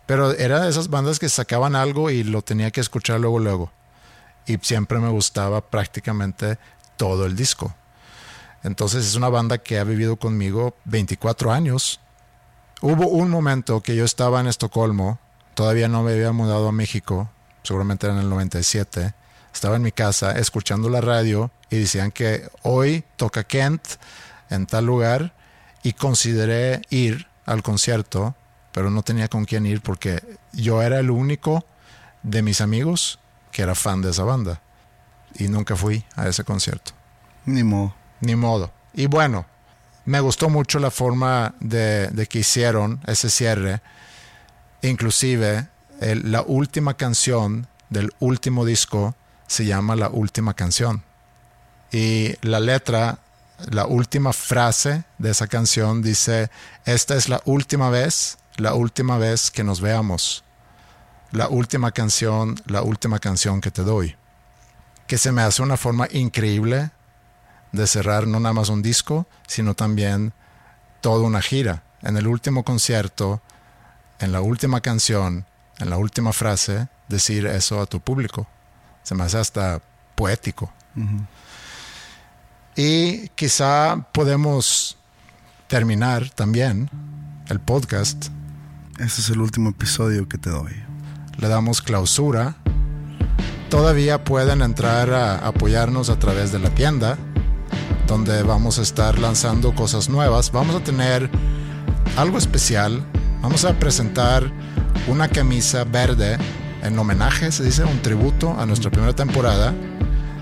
[0.07, 3.72] Pero era de esas bandas que sacaban algo y lo tenía que escuchar luego, luego.
[4.46, 6.59] Y siempre me gustaba prácticamente
[6.96, 7.74] todo el disco.
[8.62, 12.00] Entonces es una banda que ha vivido conmigo 24 años.
[12.80, 15.18] Hubo un momento que yo estaba en Estocolmo,
[15.55, 17.30] todavía no me había mudado a México,
[17.62, 19.14] seguramente era en el 97.
[19.52, 23.82] Estaba en mi casa escuchando la radio y decían que hoy toca Kent
[24.50, 25.34] en tal lugar
[25.82, 28.34] y consideré ir al concierto
[28.74, 30.20] pero no tenía con quién ir porque
[30.53, 31.64] yo era el único
[32.24, 33.20] de mis amigos
[33.53, 34.61] que era fan de esa banda.
[35.36, 36.90] Y nunca fui a ese concierto.
[37.47, 37.95] Ni modo.
[38.20, 38.72] Ni modo.
[38.92, 39.47] Y bueno,
[40.05, 43.80] me gustó mucho la forma de, que hicieron ese cierre.
[44.82, 45.68] Inclusive,
[46.01, 49.14] la última canción del último disco
[49.47, 51.05] se llama La Última Canción.
[51.92, 53.18] Y la letra,
[53.70, 56.50] la última frase de esa canción dice,
[56.84, 60.44] esta es la última vez la última vez que nos veamos,
[61.32, 64.16] la última canción, la última canción que te doy,
[65.07, 66.90] que se me hace una forma increíble
[67.72, 70.32] de cerrar no nada más un disco, sino también
[71.00, 71.82] toda una gira.
[72.02, 73.40] En el último concierto,
[74.20, 75.46] en la última canción,
[75.78, 78.46] en la última frase, decir eso a tu público.
[79.02, 79.82] Se me hace hasta
[80.14, 80.72] poético.
[82.77, 84.97] Y quizá podemos
[85.68, 86.91] terminar también
[87.49, 88.29] el podcast
[89.01, 90.72] este es el último episodio que te doy.
[91.39, 92.55] Le damos clausura.
[93.68, 97.18] Todavía pueden entrar a apoyarnos a través de la tienda,
[98.07, 100.53] donde vamos a estar lanzando cosas nuevas.
[100.53, 101.29] Vamos a tener
[102.16, 103.05] algo especial.
[103.43, 104.53] Vamos a presentar
[105.09, 106.39] una camisa verde
[106.85, 109.75] en homenaje, se dice, un tributo a nuestra primera temporada,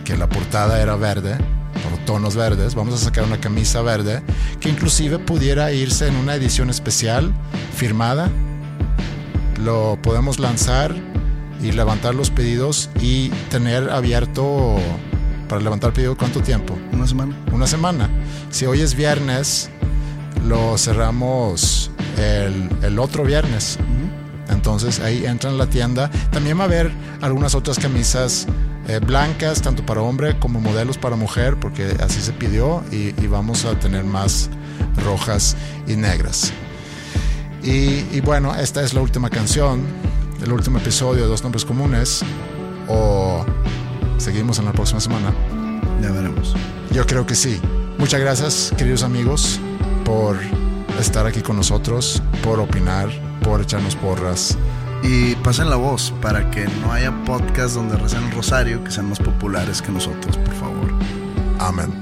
[0.05, 1.39] que la portada era verde,
[1.83, 2.74] por tonos verdes.
[2.74, 4.22] Vamos a sacar una camisa verde
[4.61, 7.33] que inclusive pudiera irse en una edición especial
[7.74, 8.30] firmada
[9.62, 10.95] lo podemos lanzar
[11.62, 14.76] y levantar los pedidos y tener abierto
[15.49, 16.76] para levantar pedido cuánto tiempo?
[16.93, 17.37] Una semana.
[17.53, 18.11] Una semana.
[18.51, 19.70] Si hoy es viernes,
[20.49, 23.78] lo cerramos el, otro viernes.
[24.53, 26.11] Entonces ahí entra en la tienda.
[26.30, 28.46] También va a haber algunas otras camisas
[28.88, 33.64] eh, blancas, tanto para hombre como modelos para mujer, porque así se pidió y vamos
[33.64, 34.50] a tener más
[35.05, 36.53] rojas y negras.
[37.62, 39.84] Y, bueno, esta es la última canción,
[40.42, 42.22] el último episodio de Dos Nombres Comunes.
[42.88, 43.44] O
[44.18, 45.32] seguimos en la próxima semana.
[46.03, 46.55] Ya veremos.
[46.92, 47.61] Yo creo que sí.
[47.98, 49.61] Muchas gracias, queridos amigos,
[50.05, 50.36] por
[50.98, 53.11] estar aquí con nosotros, por opinar,
[53.43, 54.57] por echarnos porras.
[55.03, 59.09] Y pasen la voz para que no haya podcast donde recen el rosario que sean
[59.09, 60.95] más populares que nosotros, por favor.
[61.59, 62.01] Amén.